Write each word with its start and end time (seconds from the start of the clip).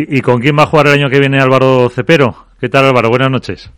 ¿Y 0.00 0.20
con 0.20 0.40
quién 0.40 0.56
va 0.56 0.62
a 0.62 0.66
jugar 0.66 0.86
el 0.86 0.92
año 0.92 1.10
que 1.10 1.18
viene 1.18 1.40
Álvaro 1.40 1.88
Cepero? 1.88 2.46
¿Qué 2.60 2.68
tal 2.68 2.84
Álvaro? 2.84 3.08
Buenas 3.08 3.32
noches. 3.32 3.68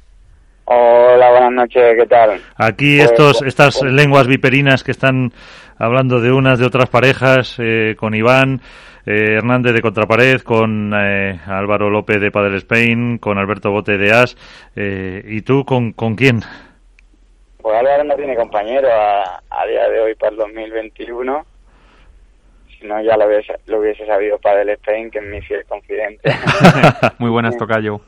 Hola, 0.67 1.31
buenas 1.31 1.51
noches, 1.51 1.97
¿qué 1.99 2.07
tal? 2.07 2.39
Aquí 2.59 2.99
pues, 2.99 3.11
estos, 3.11 3.39
pues, 3.39 3.49
estas 3.49 3.79
pues. 3.79 3.91
lenguas 3.91 4.27
viperinas 4.27 4.85
que 4.85 4.91
están 4.91 5.33
hablando 5.79 6.21
de 6.21 6.31
unas 6.31 6.59
de 6.59 6.67
otras 6.67 6.91
parejas, 6.91 7.57
eh, 7.59 7.97
con 7.97 8.15
Iván 8.15 8.61
eh, 9.07 9.37
Hernández 9.39 9.73
de 9.73 9.81
Contrapared, 9.81 10.43
con 10.43 10.93
eh, 10.93 11.41
Álvaro 11.47 11.89
López 11.89 12.21
de 12.21 12.31
Padel 12.31 12.57
Spain, 12.57 13.17
con 13.17 13.39
Alberto 13.39 13.71
Bote 13.71 13.97
de 13.97 14.13
As. 14.13 14.37
¿Y 14.77 15.41
tú 15.41 15.65
con, 15.65 15.93
con 15.93 16.17
quién? 16.17 16.41
Pues 17.63 17.79
Álvaro 17.79 18.05
no 18.05 18.15
tiene 18.17 18.37
compañero 18.37 18.89
a, 18.93 19.41
a 19.49 19.67
día 19.67 19.89
de 19.89 20.01
hoy 20.01 20.15
para 20.17 20.33
el 20.33 20.37
2021 20.37 21.47
si 22.81 22.87
no 22.87 23.01
ya 23.03 23.17
lo 23.17 23.27
hubiese, 23.27 23.55
lo 23.67 23.81
hubiese 23.81 24.07
sabido 24.07 24.39
para 24.39 24.63
el 24.63 24.71
Spain, 24.71 25.11
que 25.11 25.19
es 25.19 25.25
mi 25.25 25.41
fiel 25.43 25.65
confidente. 25.67 26.31
Muy 27.19 27.31
buenas, 27.31 27.57
Tocayo. 27.57 28.01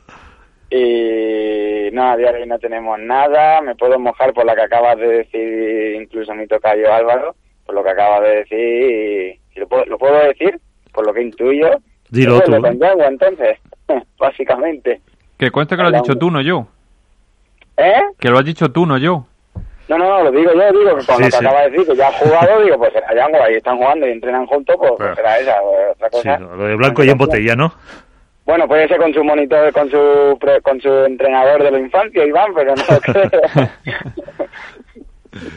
Y 0.69 1.91
no, 1.91 2.11
a 2.11 2.17
día 2.17 2.31
de 2.31 2.41
hoy 2.41 2.47
no 2.47 2.57
tenemos 2.57 2.99
nada. 2.99 3.61
Me 3.61 3.75
puedo 3.75 3.99
mojar 3.99 4.33
por 4.33 4.45
lo 4.45 4.55
que 4.55 4.61
acabas 4.61 4.97
de 4.97 5.07
decir, 5.07 6.01
incluso 6.01 6.33
mi 6.33 6.47
tocayo 6.47 6.91
Álvaro, 6.91 7.35
por 7.65 7.75
lo 7.75 7.83
que 7.83 7.89
acabas 7.91 8.21
de 8.23 8.35
decir. 8.37 9.39
Y, 9.55 9.59
lo, 9.59 9.67
puedo, 9.67 9.85
lo 9.85 9.97
puedo 9.99 10.17
decir, 10.25 10.59
por 10.91 11.05
lo 11.05 11.13
que 11.13 11.21
intuyo. 11.21 11.69
Dilo 12.09 12.41
tú. 12.41 12.51
Lo 12.51 13.07
entonces, 13.07 13.59
básicamente. 14.17 15.01
Que 15.37 15.51
cuente 15.51 15.75
que 15.75 15.81
lo 15.83 15.89
has 15.89 16.01
dicho 16.01 16.15
tú, 16.15 16.31
no 16.31 16.41
yo. 16.41 16.67
¿Eh? 17.77 18.01
Que 18.19 18.29
lo 18.29 18.39
has 18.39 18.45
dicho 18.45 18.71
tú, 18.71 18.87
no 18.87 18.97
yo. 18.97 19.27
No, 19.89 19.97
no, 19.97 20.07
no, 20.07 20.23
lo 20.23 20.31
digo 20.31 20.51
yo, 20.53 20.79
digo 20.79 20.97
que 20.97 21.05
cuando 21.05 21.27
te 21.29 21.37
acaba 21.37 21.61
de 21.63 21.69
decir 21.71 21.87
que 21.87 21.95
ya 21.95 22.07
ha 22.07 22.13
jugado, 22.13 22.63
digo, 22.63 22.77
pues 22.77 22.93
será 22.93 23.13
Yango, 23.13 23.43
ahí 23.43 23.55
están 23.55 23.77
jugando 23.77 24.07
y 24.07 24.11
entrenan 24.11 24.45
juntos, 24.45 24.75
pues, 24.79 24.93
pues 24.97 25.15
será 25.15 25.39
esa, 25.39 25.61
otra 25.61 26.09
cosa. 26.09 26.37
Sí, 26.37 26.43
lo 26.43 26.65
de 26.65 26.75
blanco 26.75 27.03
y 27.03 27.09
en 27.09 27.17
botella, 27.17 27.55
¿no? 27.55 27.73
Bueno, 28.45 28.67
puede 28.67 28.87
ser 28.87 28.97
con 28.97 29.13
su 29.13 29.23
monitor, 29.23 29.71
con 29.73 29.89
su 29.89 30.37
con 30.63 30.81
su 30.81 30.89
entrenador 31.05 31.63
de 31.63 31.71
la 31.71 31.79
infancia, 31.79 32.25
Iván, 32.25 32.53
pero 32.53 32.75
no 32.75 32.83
creo. 33.01 33.29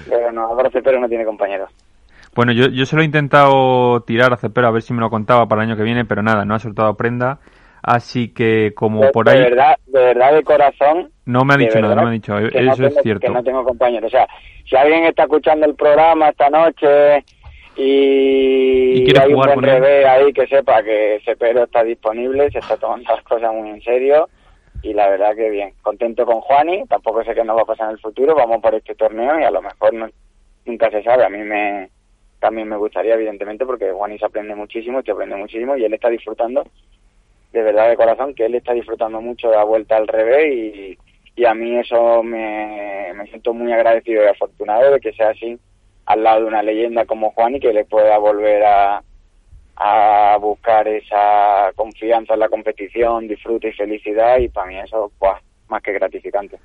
pero 0.08 0.32
no, 0.32 0.50
Álvaro 0.50 0.70
Cepero 0.70 1.00
no 1.00 1.08
tiene 1.08 1.24
compañeros. 1.24 1.70
Bueno, 2.34 2.52
yo, 2.52 2.66
yo 2.68 2.84
se 2.84 2.96
lo 2.96 3.02
he 3.02 3.04
intentado 3.04 4.02
tirar 4.02 4.32
a 4.32 4.36
Cepero 4.36 4.68
a 4.68 4.70
ver 4.70 4.82
si 4.82 4.92
me 4.92 5.00
lo 5.00 5.10
contaba 5.10 5.46
para 5.46 5.62
el 5.62 5.68
año 5.68 5.76
que 5.76 5.82
viene, 5.82 6.04
pero 6.04 6.22
nada, 6.22 6.44
no 6.44 6.54
ha 6.54 6.58
soltado 6.58 6.94
prenda. 6.94 7.38
Así 7.86 8.34
que 8.34 8.72
como 8.74 9.12
por 9.12 9.28
ahí... 9.28 9.38
De 9.38 9.44
verdad, 9.44 9.76
de 9.86 10.00
verdad, 10.00 10.34
de 10.34 10.42
corazón... 10.42 11.12
No 11.24 11.44
me 11.44 11.54
ha 11.54 11.56
dicho 11.56 11.80
nada, 11.80 11.94
no 11.94 12.02
me 12.02 12.08
ha 12.08 12.12
dicho, 12.12 12.36
eso 12.36 12.84
es 12.84 12.96
cierto. 13.00 13.28
Que 13.28 13.32
no 13.32 13.44
tengo 13.44 13.62
compañeros. 13.62 14.08
O 14.08 14.10
sea, 14.10 14.26
si 14.68 14.74
alguien 14.74 15.04
está 15.04 15.22
escuchando 15.22 15.66
el 15.66 15.76
programa 15.76 16.30
esta 16.30 16.50
noche 16.50 17.24
y, 17.76 19.08
¿Y 19.08 19.16
hay 19.16 19.32
un 19.32 19.40
buen 19.40 19.62
revés 19.62 20.04
ahí 20.04 20.32
que 20.32 20.48
sepa 20.48 20.82
que 20.82 21.20
Cepero 21.24 21.62
está 21.62 21.84
disponible, 21.84 22.50
se 22.50 22.58
está 22.58 22.76
tomando 22.76 23.08
las 23.14 23.22
cosas 23.22 23.52
muy 23.54 23.70
en 23.70 23.80
serio 23.80 24.28
y 24.82 24.92
la 24.92 25.08
verdad 25.08 25.36
que 25.36 25.48
bien, 25.48 25.72
contento 25.80 26.26
con 26.26 26.40
Juani, 26.40 26.84
tampoco 26.88 27.22
sé 27.22 27.34
qué 27.36 27.44
nos 27.44 27.56
va 27.56 27.62
a 27.62 27.66
pasar 27.66 27.86
en 27.86 27.92
el 27.92 28.00
futuro, 28.00 28.34
vamos 28.34 28.60
por 28.60 28.74
este 28.74 28.96
torneo 28.96 29.38
y 29.38 29.44
a 29.44 29.50
lo 29.52 29.62
mejor 29.62 30.12
nunca 30.64 30.90
se 30.90 31.04
sabe, 31.04 31.24
a 31.24 31.28
mí 31.28 31.38
me 31.38 31.88
también 32.40 32.68
me 32.68 32.76
gustaría 32.76 33.14
evidentemente 33.14 33.64
porque 33.64 33.92
Juani 33.92 34.18
se 34.18 34.26
aprende 34.26 34.56
muchísimo, 34.56 35.02
se 35.02 35.12
aprende 35.12 35.36
muchísimo 35.36 35.76
y 35.76 35.84
él 35.84 35.94
está 35.94 36.08
disfrutando 36.08 36.64
de 37.56 37.62
verdad 37.62 37.88
de 37.88 37.96
corazón 37.96 38.34
que 38.34 38.44
él 38.44 38.54
está 38.54 38.74
disfrutando 38.74 39.18
mucho 39.22 39.48
de 39.48 39.56
la 39.56 39.64
vuelta 39.64 39.96
al 39.96 40.06
revés 40.06 40.52
y, 40.52 40.98
y 41.34 41.44
a 41.46 41.54
mí 41.54 41.78
eso 41.78 42.22
me, 42.22 43.14
me 43.14 43.26
siento 43.28 43.54
muy 43.54 43.72
agradecido 43.72 44.22
y 44.22 44.26
afortunado 44.26 44.92
de 44.92 45.00
que 45.00 45.14
sea 45.14 45.30
así 45.30 45.58
al 46.04 46.22
lado 46.22 46.42
de 46.42 46.46
una 46.48 46.62
leyenda 46.62 47.06
como 47.06 47.30
Juan 47.30 47.56
y 47.56 47.60
que 47.60 47.72
le 47.72 47.86
pueda 47.86 48.18
volver 48.18 48.62
a, 48.62 49.02
a 49.76 50.36
buscar 50.38 50.86
esa 50.86 51.72
confianza 51.74 52.34
en 52.34 52.40
la 52.40 52.50
competición, 52.50 53.26
disfrute 53.26 53.68
y 53.68 53.72
felicidad 53.72 54.36
y 54.38 54.48
para 54.48 54.66
mí 54.66 54.78
eso 54.78 55.10
más 55.68 55.82
que 55.82 55.92
gratificante. 55.92 56.58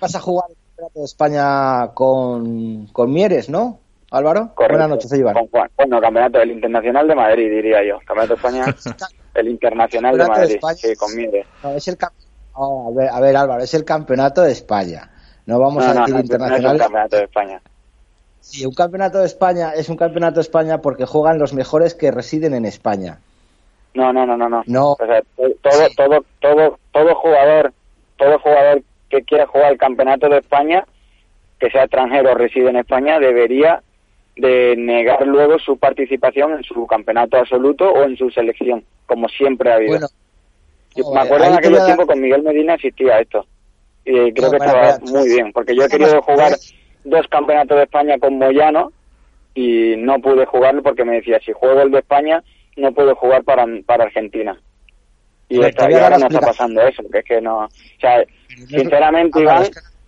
Vas 0.00 0.14
a 0.16 0.20
jugar 0.20 0.46
el 0.48 0.56
Campeonato 0.56 1.00
de 1.00 1.04
España 1.04 1.92
con, 1.92 2.86
con 2.86 3.12
Mieres, 3.12 3.50
¿no? 3.50 3.78
Álvaro, 4.12 4.50
Correcto, 4.54 4.74
buenas 4.74 4.88
noches, 4.90 5.12
Iván. 5.14 5.34
Con 5.34 5.46
Juan. 5.48 5.70
Bueno, 5.74 6.00
Campeonato 6.00 6.38
del 6.38 6.50
Internacional 6.50 7.08
de 7.08 7.14
Madrid, 7.14 7.50
diría 7.50 7.82
yo. 7.82 7.98
Campeonato 8.04 8.28
de 8.28 8.34
España 8.34 8.64
el 9.34 9.48
Internacional 9.48 10.18
de 10.18 10.26
Madrid, 10.26 10.60
de 10.60 10.74
sí, 10.74 10.96
con 10.96 11.16
Mieres. 11.16 11.46
No, 11.62 11.70
es 11.70 11.88
el 11.88 11.96
a, 12.54 12.90
ver, 12.94 13.08
a 13.08 13.20
ver, 13.20 13.36
Álvaro, 13.36 13.62
es 13.62 13.72
el 13.72 13.86
Campeonato 13.86 14.42
de 14.42 14.52
España. 14.52 15.10
No 15.46 15.58
vamos 15.58 15.82
no, 15.82 15.90
a 15.90 15.94
no, 15.94 16.00
decir 16.00 16.14
no, 16.14 16.20
internacional. 16.20 16.62
No 16.62 16.68
es 16.68 16.74
el 16.74 16.80
Campeonato 16.80 17.16
de 17.16 17.24
España. 17.24 17.62
Sí, 18.40 18.66
un 18.66 18.74
Campeonato 18.74 19.18
de 19.18 19.26
España 19.26 19.72
es 19.74 19.88
un 19.88 19.96
Campeonato 19.96 20.34
de 20.34 20.42
España 20.42 20.78
porque 20.82 21.06
juegan 21.06 21.38
los 21.38 21.54
mejores 21.54 21.94
que 21.94 22.10
residen 22.10 22.52
en 22.52 22.66
España. 22.66 23.18
No, 23.94 24.12
no, 24.12 24.26
no, 24.26 24.36
no, 24.36 24.48
no. 24.50 24.62
No. 24.66 24.92
O 24.92 24.96
sea, 24.96 25.22
todo, 25.62 25.88
todo, 25.96 26.24
todo, 26.38 26.78
todo 26.92 27.14
jugador, 27.14 27.72
todo 28.18 28.38
jugador 28.40 28.82
que 29.08 29.22
quiera 29.22 29.46
jugar 29.46 29.72
el 29.72 29.78
Campeonato 29.78 30.28
de 30.28 30.38
España, 30.38 30.84
que 31.58 31.70
sea 31.70 31.84
extranjero 31.84 32.32
o 32.32 32.34
reside 32.34 32.68
en 32.68 32.76
España, 32.76 33.18
debería 33.18 33.82
de 34.36 34.74
negar 34.76 35.26
luego 35.26 35.58
su 35.58 35.76
participación 35.76 36.52
en 36.54 36.62
su 36.64 36.86
campeonato 36.86 37.36
absoluto 37.36 37.90
o 37.90 38.02
en 38.04 38.16
su 38.16 38.30
selección, 38.30 38.84
como 39.06 39.28
siempre 39.28 39.70
ha 39.70 39.74
habido. 39.76 39.92
Bueno, 39.92 40.06
Yo 40.94 41.04
no, 41.04 41.12
me 41.14 41.20
acuerdo 41.20 41.44
ahí 41.44 41.50
en 41.52 41.58
aquel 41.58 41.84
tiempo 41.84 42.06
con 42.06 42.20
Miguel 42.20 42.42
Medina 42.42 42.74
existía 42.74 43.20
esto. 43.20 43.46
Y 44.04 44.32
creo 44.32 44.50
No, 44.50 44.50
que 44.50 44.56
estaba 44.56 44.98
muy 45.00 45.28
bien, 45.28 45.52
porque 45.52 45.76
yo 45.76 45.84
he 45.84 45.88
querido 45.88 46.20
jugar 46.22 46.52
dos 47.04 47.26
campeonatos 47.28 47.76
de 47.76 47.84
España 47.84 48.18
con 48.18 48.38
Moyano 48.38 48.92
y 49.54 49.94
no 49.98 50.18
pude 50.20 50.46
jugarlo 50.46 50.82
porque 50.82 51.04
me 51.04 51.16
decía, 51.16 51.38
si 51.44 51.52
juego 51.52 51.82
el 51.82 51.90
de 51.90 51.98
España, 51.98 52.42
no 52.76 52.92
puedo 52.92 53.14
jugar 53.14 53.44
para, 53.44 53.66
para 53.86 54.04
Argentina. 54.04 54.58
Y, 55.48 55.58
ver, 55.58 55.68
esta- 55.68 55.90
y 55.90 55.94
ahora 55.94 56.16
no 56.18 56.26
está 56.26 56.40
pasando 56.40 56.80
eso, 56.80 57.02
que 57.12 57.18
es 57.18 57.24
que 57.26 57.40
no... 57.42 57.58
O 57.66 57.68
sea, 58.00 58.24
sinceramente, 58.68 59.40
Iván, 59.40 59.64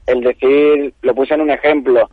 el 0.07 0.21
decir, 0.23 0.95
lo 1.03 1.15
puse 1.15 1.35
en 1.35 1.43
un 1.43 1.51
ejemplo, 1.51 2.09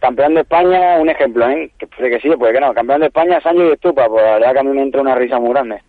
campeón 0.00 0.34
de 0.34 0.40
España, 0.42 0.98
un 0.98 1.08
ejemplo, 1.08 1.48
¿eh? 1.48 1.70
Que 1.78 1.86
puede 1.86 2.10
que 2.10 2.20
sí, 2.20 2.28
puede 2.36 2.52
que 2.54 2.60
no. 2.60 2.74
Campeón 2.74 3.00
de 3.00 3.06
España, 3.06 3.40
Sánchez 3.40 3.64
y 3.68 3.72
Estupa, 3.72 4.08
pues 4.08 4.24
la 4.24 4.32
verdad 4.34 4.52
que 4.52 4.58
a 4.60 4.62
mí 4.62 4.70
me 4.70 4.82
entra 4.82 5.00
una 5.00 5.14
risa 5.14 5.38
muy 5.38 5.50
grande. 5.50 5.80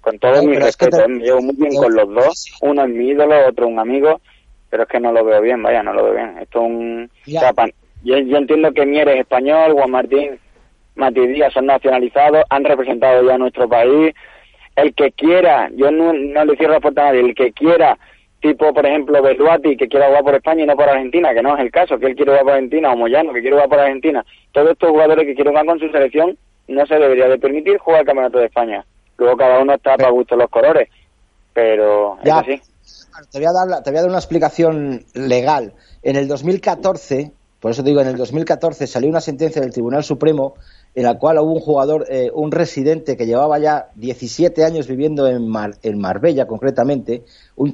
Con 0.00 0.18
todo 0.18 0.36
No, 0.36 0.42
mi 0.42 0.54
pero 0.54 0.66
es 0.66 0.76
que 0.76 0.86
respeto, 0.86 0.96
te- 1.06 1.12
¿eh? 1.12 1.16
me 1.16 1.24
llevo 1.24 1.42
muy 1.42 1.56
bien 1.56 1.74
con 1.76 1.94
los 1.94 2.08
dos. 2.14 2.58
Uno 2.62 2.84
es 2.84 2.88
mi 2.90 3.08
ídolo, 3.08 3.46
otro 3.48 3.66
un 3.68 3.78
amigo, 3.78 4.20
pero 4.70 4.84
es 4.84 4.88
que 4.88 5.00
no 5.00 5.12
lo 5.12 5.24
veo 5.24 5.40
bien, 5.42 5.62
vaya, 5.62 5.82
no 5.82 5.92
lo 5.92 6.04
veo 6.04 6.14
bien. 6.14 6.38
Esto 6.40 6.60
es 6.60 6.66
un... 6.66 7.10
O 7.26 7.30
sea, 7.30 7.52
pan- 7.52 7.72
yo, 8.02 8.16
yo 8.18 8.36
entiendo 8.38 8.72
que 8.72 8.86
Mieres 8.86 9.14
es 9.16 9.20
español, 9.20 9.72
Juan 9.72 9.90
Martín, 9.90 10.38
Mati 10.94 11.26
Díaz 11.26 11.52
son 11.52 11.66
nacionalizados, 11.66 12.44
han 12.48 12.64
representado 12.64 13.22
ya 13.26 13.34
a 13.34 13.38
nuestro 13.38 13.68
país. 13.68 14.14
El 14.76 14.94
que 14.94 15.12
quiera, 15.12 15.68
yo 15.74 15.90
no, 15.90 16.12
no 16.14 16.44
le 16.46 16.56
cierro 16.56 16.74
la 16.74 16.80
puerta 16.80 17.02
a 17.02 17.04
nadie, 17.06 17.20
el 17.20 17.34
que 17.34 17.52
quiera, 17.52 17.98
tipo, 18.40 18.72
por 18.72 18.86
ejemplo, 18.86 19.22
Beluati, 19.22 19.76
que 19.76 19.88
quiera 19.88 20.06
jugar 20.08 20.22
por 20.24 20.34
España 20.34 20.64
y 20.64 20.66
no 20.66 20.74
por 20.76 20.88
Argentina, 20.88 21.32
que 21.34 21.42
no 21.42 21.54
es 21.56 21.60
el 21.60 21.70
caso, 21.70 21.98
que 21.98 22.06
él 22.06 22.16
quiere 22.16 22.32
jugar 22.32 22.44
por 22.44 22.52
Argentina, 22.54 22.92
o 22.92 22.96
Moyano, 22.96 23.32
que 23.32 23.40
quiere 23.40 23.56
jugar 23.56 23.68
por 23.68 23.80
Argentina. 23.80 24.24
Todos 24.52 24.70
estos 24.70 24.90
jugadores 24.90 25.26
que 25.26 25.34
quieren 25.34 25.52
jugar 25.52 25.66
con 25.66 25.78
su 25.78 25.88
selección, 25.90 26.36
no 26.68 26.86
se 26.86 26.94
debería 26.94 27.28
de 27.28 27.38
permitir 27.38 27.78
jugar 27.78 28.00
el 28.00 28.06
Campeonato 28.06 28.38
de 28.38 28.46
España. 28.46 28.84
Luego 29.18 29.36
cada 29.36 29.60
uno 29.60 29.74
está 29.74 29.96
para 29.96 30.10
gusto 30.10 30.36
los 30.36 30.48
colores, 30.48 30.88
pero 31.52 32.16
Ya. 32.24 32.40
eso 32.40 32.44
sí. 32.46 32.60
Bueno, 33.12 33.26
te 33.30 33.38
voy, 33.38 33.46
a 33.46 33.52
dar, 33.52 33.82
te 33.82 33.90
voy 33.90 33.98
a 33.98 34.02
dar 34.02 34.10
una 34.10 34.18
explicación 34.18 35.04
legal. 35.14 35.72
En 36.02 36.16
el 36.16 36.28
2014, 36.28 37.32
por 37.60 37.72
eso 37.72 37.82
te 37.82 37.90
digo, 37.90 38.00
en 38.00 38.08
el 38.08 38.16
2014 38.16 38.86
salió 38.86 39.08
una 39.10 39.20
sentencia 39.20 39.60
del 39.60 39.72
Tribunal 39.72 40.02
Supremo 40.04 40.54
en 40.94 41.04
la 41.04 41.18
cual 41.18 41.38
hubo 41.38 41.52
un 41.52 41.60
jugador, 41.60 42.06
eh, 42.08 42.30
un 42.34 42.50
residente 42.50 43.16
que 43.16 43.26
llevaba 43.26 43.58
ya 43.58 43.90
17 43.94 44.64
años 44.64 44.88
viviendo 44.88 45.26
en, 45.28 45.46
Mar- 45.46 45.76
en 45.82 45.98
Marbella 45.98 46.46
concretamente, 46.46 47.24
un, 47.56 47.72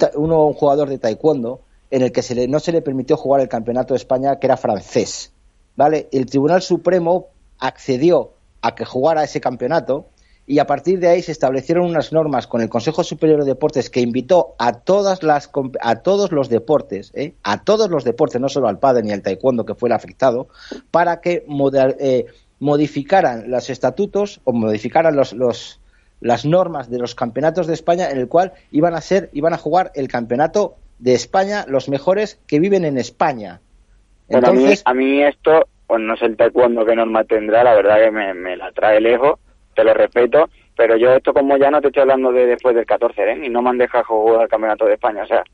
jugador 0.54 0.88
de 0.88 0.98
taekwondo, 0.98 1.60
en 1.90 2.02
el 2.02 2.12
que 2.12 2.22
no 2.48 2.60
se 2.60 2.72
le 2.72 2.82
permitió 2.82 3.16
jugar 3.16 3.40
el 3.40 3.48
Campeonato 3.48 3.94
de 3.94 3.98
España, 3.98 4.38
que 4.38 4.46
era 4.46 4.56
francés. 4.56 5.32
¿Vale? 5.76 6.08
El 6.10 6.26
Tribunal 6.26 6.62
Supremo 6.62 7.26
accedió 7.58 8.32
a 8.62 8.74
que 8.74 8.84
jugara 8.84 9.24
ese 9.24 9.40
campeonato 9.40 10.06
y 10.46 10.58
a 10.60 10.66
partir 10.66 11.00
de 11.00 11.08
ahí 11.08 11.22
se 11.22 11.32
establecieron 11.32 11.84
unas 11.86 12.12
normas 12.12 12.46
con 12.46 12.60
el 12.60 12.68
Consejo 12.68 13.02
Superior 13.02 13.40
de 13.40 13.46
Deportes 13.46 13.90
que 13.90 14.00
invitó 14.00 14.54
a 14.58 14.72
todas 14.80 15.22
las 15.22 15.50
a 15.80 15.96
todos 15.96 16.30
los 16.32 16.48
deportes, 16.48 17.10
¿eh? 17.14 17.34
a 17.42 17.64
todos 17.64 17.90
los 17.90 18.04
deportes, 18.04 18.40
no 18.40 18.48
solo 18.48 18.68
al 18.68 18.78
padre 18.78 19.02
ni 19.02 19.12
al 19.12 19.22
taekwondo 19.22 19.66
que 19.66 19.74
fue 19.74 19.88
el 19.88 19.92
afectado, 19.94 20.48
para 20.90 21.20
que 21.20 21.44
eh, 21.98 22.26
modificaran 22.60 23.50
los 23.50 23.70
estatutos 23.70 24.40
o 24.44 24.52
modificaran 24.52 25.14
los, 25.16 25.32
los- 25.32 25.80
las 26.20 26.46
normas 26.46 26.90
de 26.90 26.98
los 26.98 27.14
campeonatos 27.14 27.66
de 27.66 27.74
España 27.74 28.10
en 28.10 28.18
el 28.18 28.26
cual 28.28 28.52
iban 28.70 28.94
a 28.94 29.00
ser 29.02 29.28
iban 29.34 29.52
a 29.52 29.58
jugar 29.58 29.92
el 29.94 30.08
campeonato 30.08 30.76
de 30.98 31.12
España 31.12 31.66
los 31.68 31.88
mejores 31.90 32.40
que 32.46 32.58
viven 32.58 32.84
en 32.86 32.96
España. 32.96 33.60
Bueno, 34.28 34.48
Entonces, 34.48 34.82
a, 34.86 34.94
mí, 34.94 35.02
a 35.02 35.16
mí 35.16 35.22
esto, 35.22 35.68
pues 35.86 36.00
no 36.00 36.16
sé 36.16 36.24
el 36.24 36.36
taekwondo 36.38 36.86
qué 36.86 36.96
norma 36.96 37.24
tendrá, 37.24 37.62
la 37.62 37.74
verdad 37.74 37.98
que 38.02 38.10
me, 38.10 38.32
me 38.32 38.56
la 38.56 38.72
trae 38.72 38.98
lejos, 39.00 39.38
te 39.74 39.84
lo 39.84 39.92
respeto, 39.92 40.48
pero 40.74 40.96
yo 40.96 41.12
esto 41.12 41.34
como 41.34 41.58
ya 41.58 41.70
no 41.70 41.82
te 41.82 41.88
estoy 41.88 42.00
hablando 42.00 42.32
de 42.32 42.46
después 42.46 42.74
del 42.74 42.86
14, 42.86 43.32
¿eh? 43.32 43.46
Y 43.46 43.50
no 43.50 43.60
me 43.60 43.68
han 43.70 43.78
dejado 43.78 44.04
jugar 44.04 44.42
el 44.44 44.48
Campeonato 44.48 44.86
de 44.86 44.94
España, 44.94 45.22
o 45.22 45.26
sea, 45.26 45.44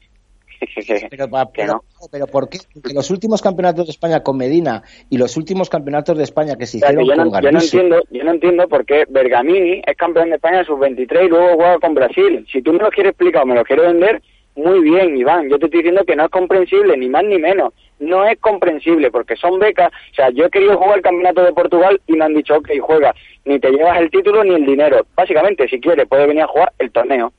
pero, 1.10 1.84
pero, 2.10 2.26
¿por 2.26 2.48
qué? 2.48 2.58
Porque 2.72 2.94
los 2.94 3.10
últimos 3.10 3.42
campeonatos 3.42 3.86
de 3.86 3.90
España 3.90 4.22
con 4.22 4.36
Medina 4.36 4.82
y 5.10 5.18
los 5.18 5.36
últimos 5.36 5.68
campeonatos 5.68 6.16
de 6.16 6.24
España 6.24 6.56
que 6.56 6.66
se 6.66 6.78
hicieron 6.78 7.04
yo, 7.04 7.16
no, 7.16 7.30
con 7.30 7.42
yo 7.42 7.52
no 7.52 7.60
entiendo, 7.60 8.02
yo 8.10 8.24
no 8.24 8.30
entiendo 8.32 8.68
por 8.68 8.84
qué 8.84 9.04
Bergamini 9.08 9.82
es 9.86 9.96
campeón 9.96 10.30
de 10.30 10.36
España 10.36 10.64
sub-23 10.64 11.26
y 11.26 11.28
luego 11.28 11.56
juega 11.56 11.78
con 11.78 11.94
Brasil. 11.94 12.46
Si 12.50 12.62
tú 12.62 12.72
me 12.72 12.78
lo 12.78 12.90
quieres 12.90 13.10
explicar 13.10 13.42
o 13.42 13.46
me 13.46 13.54
lo 13.54 13.64
quieres 13.64 13.86
vender, 13.86 14.22
muy 14.54 14.82
bien, 14.82 15.16
Iván. 15.16 15.48
Yo 15.48 15.58
te 15.58 15.66
estoy 15.66 15.80
diciendo 15.80 16.04
que 16.04 16.14
no 16.14 16.24
es 16.24 16.30
comprensible, 16.30 16.96
ni 16.96 17.08
más 17.08 17.24
ni 17.24 17.38
menos. 17.38 17.72
No 17.98 18.26
es 18.26 18.38
comprensible 18.38 19.10
porque 19.10 19.36
son 19.36 19.58
becas. 19.58 19.90
O 20.12 20.14
sea, 20.14 20.30
yo 20.30 20.44
he 20.44 20.50
querido 20.50 20.76
jugar 20.76 20.98
el 20.98 21.02
campeonato 21.02 21.42
de 21.42 21.52
Portugal 21.52 22.00
y 22.06 22.12
me 22.14 22.24
han 22.24 22.34
dicho, 22.34 22.56
ok, 22.56 22.68
juega. 22.80 23.14
Ni 23.44 23.58
te 23.58 23.70
llevas 23.70 23.98
el 23.98 24.10
título 24.10 24.44
ni 24.44 24.54
el 24.54 24.66
dinero. 24.66 25.06
Básicamente, 25.16 25.68
si 25.68 25.80
quieres, 25.80 26.06
puedes 26.06 26.26
venir 26.26 26.42
a 26.42 26.48
jugar 26.48 26.72
el 26.78 26.90
torneo. 26.90 27.32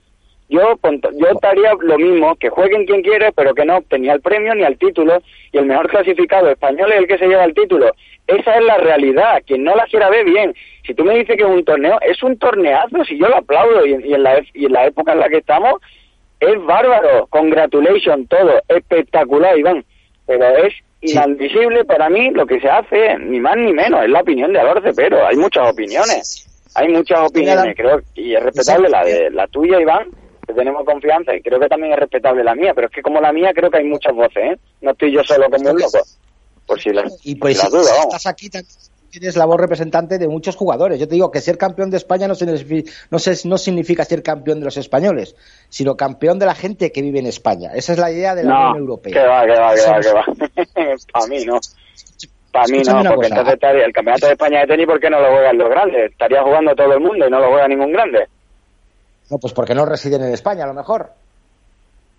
Yo, 0.53 0.77
yo 0.83 1.27
estaría 1.33 1.73
lo 1.79 1.97
mismo, 1.97 2.35
que 2.35 2.49
jueguen 2.49 2.85
quien 2.85 3.01
quiere, 3.01 3.31
pero 3.31 3.55
que 3.55 3.65
no 3.65 3.77
obtenía 3.77 4.13
el 4.13 4.21
premio 4.21 4.53
ni 4.53 4.61
el 4.61 4.77
título, 4.77 5.17
y 5.51 5.57
el 5.57 5.65
mejor 5.65 5.89
clasificado 5.89 6.47
español 6.47 6.91
es 6.91 6.99
el 6.99 7.07
que 7.07 7.17
se 7.17 7.25
lleva 7.25 7.43
el 7.43 7.55
título. 7.55 7.91
Esa 8.27 8.55
es 8.57 8.63
la 8.63 8.77
realidad, 8.77 9.41
quien 9.47 9.63
no 9.63 9.75
la 9.75 9.85
quiera 9.85 10.11
ver 10.11 10.25
bien. 10.25 10.53
Si 10.85 10.93
tú 10.93 11.03
me 11.05 11.17
dices 11.17 11.37
que 11.37 11.41
es 11.41 11.49
un 11.49 11.65
torneo, 11.65 11.97
es 12.01 12.21
un 12.21 12.37
torneazo, 12.37 13.03
si 13.03 13.17
yo 13.17 13.29
lo 13.29 13.37
aplaudo, 13.37 13.83
y, 13.83 13.93
en, 13.93 14.21
la, 14.21 14.43
y 14.53 14.65
en 14.65 14.73
la 14.73 14.85
época 14.85 15.13
en 15.13 15.21
la 15.21 15.29
que 15.29 15.37
estamos, 15.37 15.81
es 16.39 16.63
bárbaro, 16.63 17.25
congratulations, 17.31 18.29
todo, 18.29 18.61
espectacular, 18.67 19.57
Iván, 19.57 19.83
pero 20.27 20.45
es 20.57 20.73
inadmisible 21.01 21.83
para 21.85 22.11
mí 22.11 22.29
lo 22.29 22.45
que 22.45 22.59
se 22.59 22.69
hace, 22.69 23.17
ni 23.17 23.39
más 23.39 23.57
ni 23.57 23.73
menos, 23.73 24.03
es 24.03 24.09
la 24.11 24.21
opinión 24.21 24.53
de 24.53 24.59
Alorce, 24.59 24.93
pero 24.95 25.25
hay 25.25 25.35
muchas 25.35 25.67
opiniones, 25.71 26.45
hay 26.75 26.89
muchas 26.89 27.27
opiniones, 27.27 27.75
creo, 27.75 28.01
y 28.13 28.35
es 28.35 28.43
respetable 28.43 28.87
la 28.89 29.03
de 29.03 29.31
la 29.31 29.47
tuya, 29.47 29.81
Iván, 29.81 30.09
que 30.45 30.53
tenemos 30.53 30.85
confianza, 30.85 31.35
y 31.35 31.41
creo 31.41 31.59
que 31.59 31.67
también 31.67 31.93
es 31.93 31.99
respetable 31.99 32.43
la 32.43 32.55
mía, 32.55 32.73
pero 32.73 32.87
es 32.87 32.93
que 32.93 33.01
como 33.01 33.21
la 33.21 33.31
mía 33.31 33.51
creo 33.53 33.69
que 33.69 33.77
hay 33.77 33.85
muchas 33.85 34.13
voces, 34.13 34.43
¿eh? 34.43 34.59
No 34.81 34.91
estoy 34.91 35.13
yo 35.13 35.23
solo 35.23 35.49
como 35.49 35.71
un 35.71 35.79
loco, 35.79 35.99
por 36.65 36.79
si 36.79 36.89
la, 36.89 37.03
y 37.23 37.35
pues, 37.35 37.63
la 37.63 37.69
duda, 37.69 37.91
vamos. 37.91 38.13
Estás 38.13 38.27
aquí 38.27 38.49
tienes 39.19 39.37
la 39.37 39.45
voz 39.45 39.59
representante 39.59 40.17
de 40.17 40.27
muchos 40.27 40.55
jugadores. 40.55 40.99
Yo 40.99 41.07
te 41.07 41.13
digo 41.13 41.29
que 41.29 41.39
ser 41.39 41.57
campeón 41.57 41.91
de 41.91 41.97
España 41.97 42.27
no, 42.27 42.33
no, 42.33 43.17
no 43.45 43.57
significa 43.57 44.03
ser 44.05 44.23
campeón 44.23 44.59
de 44.59 44.65
los 44.65 44.77
españoles, 44.77 45.35
sino 45.69 45.95
campeón 45.95 46.39
de 46.39 46.47
la 46.47 46.55
gente 46.55 46.91
que 46.91 47.01
vive 47.01 47.19
en 47.19 47.27
España. 47.27 47.71
Esa 47.75 47.93
es 47.93 47.99
la 47.99 48.11
idea 48.11 48.33
de 48.33 48.43
la 48.43 48.69
Unión 48.69 48.77
Europea. 48.77 49.13
Que 49.13 49.27
va, 49.27 49.45
que 49.45 49.51
va, 49.51 49.75
que 49.75 49.81
va, 49.81 49.99
que 49.99 50.13
va. 50.13 50.25
Para 51.13 51.27
mí 51.27 51.45
no. 51.45 51.59
Para 52.51 52.65
mí 52.67 52.81
no, 52.83 53.15
porque 53.15 53.27
entonces 53.27 53.53
estaría 53.55 53.85
el 53.85 53.93
campeonato 53.93 54.27
de 54.27 54.33
España 54.33 54.59
de 54.61 54.67
tenis, 54.67 54.85
¿por 54.85 54.99
qué 54.99 55.09
no 55.09 55.19
lo 55.19 55.31
juegan 55.31 55.57
los 55.57 55.69
grandes? 55.69 56.11
Estaría 56.11 56.43
jugando 56.43 56.75
todo 56.75 56.93
el 56.93 56.99
mundo 56.99 57.27
y 57.27 57.29
no 57.29 57.39
lo 57.39 57.49
juega 57.49 57.67
ningún 57.67 57.91
grande. 57.91 58.27
No, 59.29 59.37
pues 59.37 59.53
porque 59.53 59.75
no 59.75 59.85
residen 59.85 60.23
en 60.23 60.33
España, 60.33 60.63
a 60.63 60.67
lo 60.67 60.73
mejor. 60.73 61.11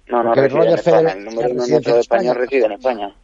No, 0.08 0.22
no, 0.22 0.34
residen 0.34 0.62
en 0.62 0.74
España. 0.74 1.12
El 1.12 1.24
número 1.24 1.50
uno 1.50 1.66
de 1.66 2.00
España 2.00 2.34
reside 2.34 2.66
en 2.66 2.72
España. 2.72 3.14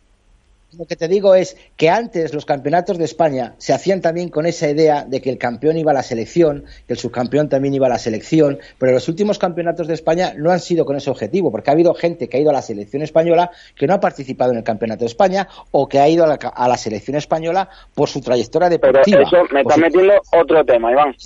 Lo 0.78 0.84
que 0.84 0.94
te 0.94 1.08
digo 1.08 1.34
es 1.34 1.56
que 1.76 1.90
antes 1.90 2.32
los 2.32 2.44
campeonatos 2.46 2.96
de 2.96 3.04
España 3.04 3.54
se 3.58 3.72
hacían 3.72 4.00
también 4.00 4.28
con 4.28 4.46
esa 4.46 4.70
idea 4.70 5.04
de 5.04 5.20
que 5.20 5.28
el 5.28 5.36
campeón 5.36 5.76
iba 5.76 5.90
a 5.90 5.94
la 5.94 6.04
selección, 6.04 6.64
que 6.86 6.92
el 6.92 6.98
subcampeón 6.98 7.48
también 7.48 7.74
iba 7.74 7.88
a 7.88 7.90
la 7.90 7.98
selección, 7.98 8.60
pero 8.78 8.92
los 8.92 9.08
últimos 9.08 9.38
campeonatos 9.38 9.88
de 9.88 9.94
España 9.94 10.32
no 10.36 10.52
han 10.52 10.60
sido 10.60 10.84
con 10.84 10.94
ese 10.94 11.10
objetivo, 11.10 11.50
porque 11.50 11.70
ha 11.70 11.72
habido 11.72 11.92
gente 11.94 12.28
que 12.28 12.36
ha 12.36 12.40
ido 12.40 12.50
a 12.50 12.52
la 12.52 12.62
selección 12.62 13.02
española 13.02 13.50
que 13.74 13.88
no 13.88 13.94
ha 13.94 14.00
participado 14.00 14.52
en 14.52 14.58
el 14.58 14.64
campeonato 14.64 15.00
de 15.00 15.06
España 15.06 15.48
o 15.72 15.88
que 15.88 15.98
ha 15.98 16.08
ido 16.08 16.24
a 16.24 16.68
la, 16.68 16.76
selección 16.76 17.16
española 17.16 17.68
por 17.92 18.08
su 18.08 18.20
trayectoria 18.20 18.68
deportiva. 18.68 19.24
Pero 19.28 19.44
eso 19.44 19.52
me 19.52 19.62
está 19.62 19.76
metiendo 19.76 20.14
otro 20.32 20.64
tema, 20.64 20.92
Iván. 20.92 21.16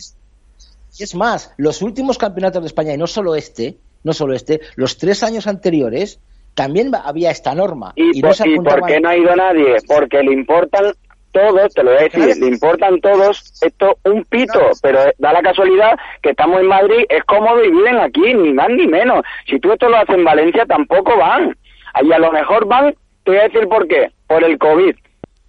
Y 0.99 1.03
es 1.03 1.15
más, 1.15 1.53
los 1.57 1.83
últimos 1.83 2.19
campeonatos 2.19 2.63
de 2.63 2.67
España, 2.69 2.95
y 2.95 2.99
no 2.99 3.07
solo 3.07 3.35
este, 3.35 3.77
no 4.05 4.13
solo 4.13 4.35
este, 4.35 4.61
los 4.77 4.99
tres 4.99 5.23
años 5.23 5.47
anteriores, 5.47 6.21
también 6.55 6.93
había 6.95 7.31
esta 7.31 7.55
norma. 7.55 7.93
¿Y, 7.97 8.23
por, 8.23 8.87
qué 8.87 9.01
no 9.01 9.09
ha 9.09 9.17
ido 9.17 9.35
nadie? 9.35 9.77
Porque 9.89 10.23
le 10.23 10.33
importan 10.33 10.93
todos, 11.33 11.75
te 11.75 11.83
lo 11.83 11.91
voy 11.91 12.01
a 12.01 12.03
decir, 12.05 12.37
le 12.37 12.47
importan 12.47 13.01
todos 13.01 13.61
esto 13.61 13.99
un 14.05 14.25
pito, 14.25 14.61
pero 14.81 15.01
da 15.19 15.33
la 15.33 15.43
casualidad 15.43 15.99
que 16.23 16.31
estamos 16.31 16.61
en 16.61 16.69
Madrid, 16.69 17.05
es 17.09 17.25
cómodo 17.25 17.63
y 17.65 17.71
viven 17.71 17.97
aquí, 17.97 18.35
ni 18.35 18.53
más 18.53 18.69
ni 18.71 18.87
menos. 18.87 19.25
Si 19.49 19.59
tú 19.59 19.73
esto 19.73 19.89
lo 19.89 19.97
haces 19.97 20.15
en 20.15 20.25
Valencia, 20.25 20.65
tampoco 20.65 21.17
van. 21.17 21.57
Ahí 21.95 22.13
a 22.13 22.19
lo 22.19 22.31
mejor 22.31 22.67
van, 22.67 22.95
te 23.25 23.33
voy 23.33 23.41
a 23.41 23.49
decir 23.49 23.67
por 23.69 23.89
qué, 23.89 24.13
por 24.29 24.45
el 24.45 24.59
COVID. 24.59 24.95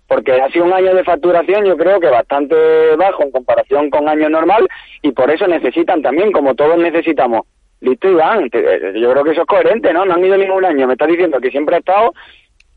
Porque 0.08 0.34
ha 0.34 0.50
sido 0.50 0.66
un 0.66 0.74
año 0.74 0.94
de 0.94 1.04
facturación, 1.04 1.66
yo 1.66 1.76
creo 1.78 2.00
que 2.00 2.10
bastante 2.10 2.56
bajo 2.96 3.24
en 3.24 3.32
comparación 3.32 3.90
con 3.90 4.08
año 4.08 4.30
normal, 4.30 4.68
y 5.02 5.12
por 5.12 5.32
eso 5.32 5.48
necesitan 5.48 6.02
también, 6.02 6.32
como 6.32 6.56
todos 6.56 6.78
necesitamos, 6.78 7.42
Listo, 7.82 8.10
Iván, 8.10 8.50
eh, 8.52 8.94
yo 8.96 9.12
creo 9.12 9.24
que 9.24 9.32
eso 9.32 9.42
es 9.42 9.48
coherente, 9.48 9.94
¿no? 9.94 10.06
No 10.06 10.14
han 10.14 10.26
ido 10.26 10.38
ningún 10.38 10.66
año. 10.66 10.88
Me 10.88 10.94
estás 10.94 11.08
diciendo 11.08 11.40
que 11.40 11.52
siempre 11.52 11.76
ha 11.76 11.80
estado 11.80 12.14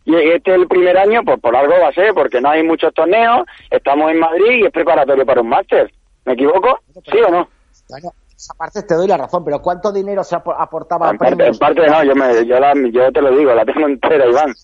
y 0.05 0.15
este 0.17 0.53
es 0.53 0.57
el 0.57 0.67
primer 0.67 0.97
año, 0.97 1.23
pues 1.23 1.39
por 1.39 1.55
algo 1.55 1.75
va 1.83 1.89
a 1.89 1.93
ser, 1.93 2.15
porque 2.15 2.41
no 2.41 2.49
hay 2.49 2.63
muchos 2.63 2.95
torneos, 2.95 3.47
estamos 3.71 4.11
en 4.11 4.19
Madrid 4.19 4.63
y 4.63 4.65
es 4.65 4.73
preparatorio 4.73 5.27
para 5.27 5.43
un 5.43 5.51
máster. 5.51 5.93
¿Me 6.25 6.33
equivoco? 6.33 6.79
¿Sí 7.11 7.19
o 7.19 7.31
no? 7.31 7.49
Bueno, 7.91 8.13
esa 8.35 8.55
parte 8.55 8.83
te 8.83 8.95
doy 8.95 9.07
la 9.07 9.19
razón, 9.19 9.45
pero 9.45 9.61
¿cuánto 9.61 9.93
dinero 9.93 10.25
se 10.25 10.35
aportaba 10.35 11.11
en 11.11 11.19
parte, 11.19 11.47
en 11.47 11.59
parte 11.59 11.87
no, 11.87 12.05
yo, 12.05 12.15
me, 12.15 12.47
yo, 12.47 12.59
la, 12.59 12.73
yo 12.91 13.13
te 13.13 13.21
lo 13.21 13.37
digo, 13.37 13.55
la 13.55 13.65
tengo 13.65 13.87
entera, 13.87 14.27
Iván. 14.27 14.55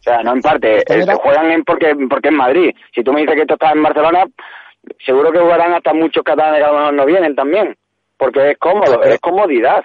O 0.00 0.02
sea, 0.02 0.22
no 0.22 0.32
en 0.32 0.40
parte, 0.40 0.78
eh, 0.78 1.06
juegan 1.22 1.50
en 1.50 1.62
porque, 1.62 1.94
porque 2.08 2.28
en 2.28 2.36
Madrid. 2.36 2.74
Si 2.94 3.04
tú 3.04 3.12
me 3.12 3.20
dices 3.20 3.36
que 3.36 3.42
esto 3.42 3.54
está 3.54 3.72
en 3.72 3.82
Barcelona, 3.82 4.24
seguro 5.04 5.30
que 5.30 5.38
jugarán 5.38 5.74
hasta 5.74 5.92
muchos 5.92 6.24
catalanes 6.24 6.64
que 6.64 6.96
no 6.96 7.06
vienen 7.06 7.34
también 7.34 7.76
porque 8.20 8.50
es 8.50 8.58
cómodo, 8.58 9.02
es 9.02 9.18
comodidad. 9.18 9.82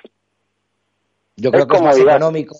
Yo 1.38 1.52
creo 1.52 1.68
que 1.68 1.78
es 1.78 1.82
más 1.82 1.98
económico. 1.98 2.56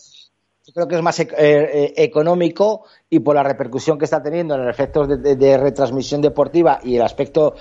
Yo 0.66 0.74
creo 0.74 0.88
que 0.88 0.96
es 0.96 1.02
más 1.04 1.20
económico 1.20 2.86
y 3.08 3.20
por 3.20 3.36
la 3.36 3.44
repercusión 3.44 4.00
que 4.00 4.06
está 4.06 4.24
teniendo 4.24 4.56
en 4.56 4.62
el 4.62 4.70
efecto 4.70 5.06
de, 5.06 5.58
retransmisión 5.60 6.22
deportiva 6.22 6.80
y 6.84 6.96
el 6.96 7.04
aspecto 7.04 7.54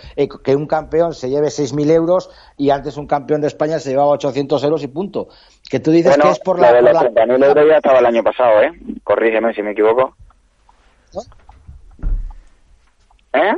que 0.43 0.57
un 0.57 0.67
campeón 0.67 1.13
se 1.13 1.29
lleve 1.29 1.49
6.000 1.49 1.91
euros 1.91 2.31
y 2.57 2.71
antes 2.71 2.97
un 2.97 3.07
campeón 3.07 3.43
de 3.43 3.49
España 3.49 3.79
se 3.79 3.91
llevaba 3.91 4.09
800 4.13 4.65
euros 4.65 4.83
y 4.83 4.89
punto. 4.89 5.29
Que 5.69 5.81
tú 5.81 5.91
dices 5.91 6.17
que 6.17 6.31
es 6.31 6.39
por 6.39 6.59
la... 6.59 6.73
de 6.73 6.81
los 6.81 6.95
30.000 6.95 7.45
euros 7.45 7.69
ya 7.69 7.77
estaba 7.77 7.99
el 7.99 8.07
año 8.07 8.23
pasado, 8.23 8.63
¿eh? 8.63 8.73
Corrígeme 9.03 9.53
si 9.53 9.63
me 9.63 9.73
equivoco. 9.73 10.17
¿Eh? 13.35 13.53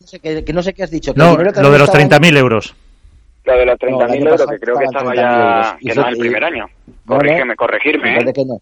No 0.00 0.06
sé, 0.06 0.20
que, 0.20 0.52
no 0.52 0.62
sé 0.62 0.72
qué 0.72 0.84
has 0.84 0.90
dicho. 0.90 1.12
no, 1.16 1.36
lo 1.36 1.70
de 1.72 1.78
los 1.80 1.90
30.000 1.90 2.38
euros. 2.38 2.76
Lo 3.46 3.56
de 3.56 3.64
los 3.64 3.78
30.000 3.78 4.28
euros, 4.28 4.46
que 4.46 4.58
creo 4.58 4.76
que 4.76 4.84
estaba 4.84 5.14
ya, 5.14 5.78
que 5.80 5.94
no 5.94 6.02
es 6.02 6.08
el 6.08 6.18
primer 6.18 6.44
año. 6.44 6.66
Corrígeme, 7.06 7.56
corregirme. 7.56 8.10
Me 8.10 8.16
parece 8.16 8.30
¿eh? 8.30 8.34
que 8.34 8.44
no. 8.44 8.60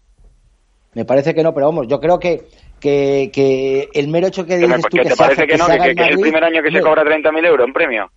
Me 0.93 1.05
parece 1.05 1.33
que 1.33 1.43
no, 1.43 1.53
pero 1.53 1.65
vamos, 1.65 1.87
yo 1.87 1.99
creo 1.99 2.19
que 2.19 2.45
que, 2.79 3.31
que 3.33 3.89
el 3.93 4.07
mero 4.09 4.27
hecho 4.27 4.45
que 4.45 4.57
dices 4.57 4.81
tú 4.89 4.97
que 4.97 5.09
te 5.09 5.15
parece 5.15 5.47
que 5.47 5.57
no, 5.57 5.65
que, 5.67 5.91
es 5.91 6.09
el 6.09 6.19
primer 6.19 6.43
año 6.43 6.61
que 6.61 6.71
se 6.71 6.81
cobra 6.81 7.03
30.000 7.03 7.45
euros 7.47 7.67
en 7.67 7.73
premio. 7.73 8.11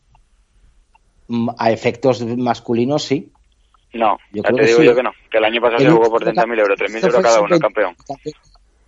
Mm, 1.29 1.51
a 1.59 1.71
efectos 1.71 2.25
masculinos, 2.25 3.03
sí. 3.05 3.33
No, 3.95 4.19
yo 4.33 4.43
te 4.43 4.65
digo 4.65 4.83
yo 4.83 4.95
que 4.95 5.03
no, 5.03 5.13
que 5.31 5.39
el 5.39 5.45
año 5.45 5.61
pasado 5.63 5.79
se 5.79 5.91
jugó 5.91 6.11
por 6.11 6.23
30.000 6.23 6.61
euros, 6.61 6.79
3.000 6.79 7.05
euros 7.05 7.23
cada 7.23 7.41
uno, 7.41 7.59
campeón. 7.59 7.97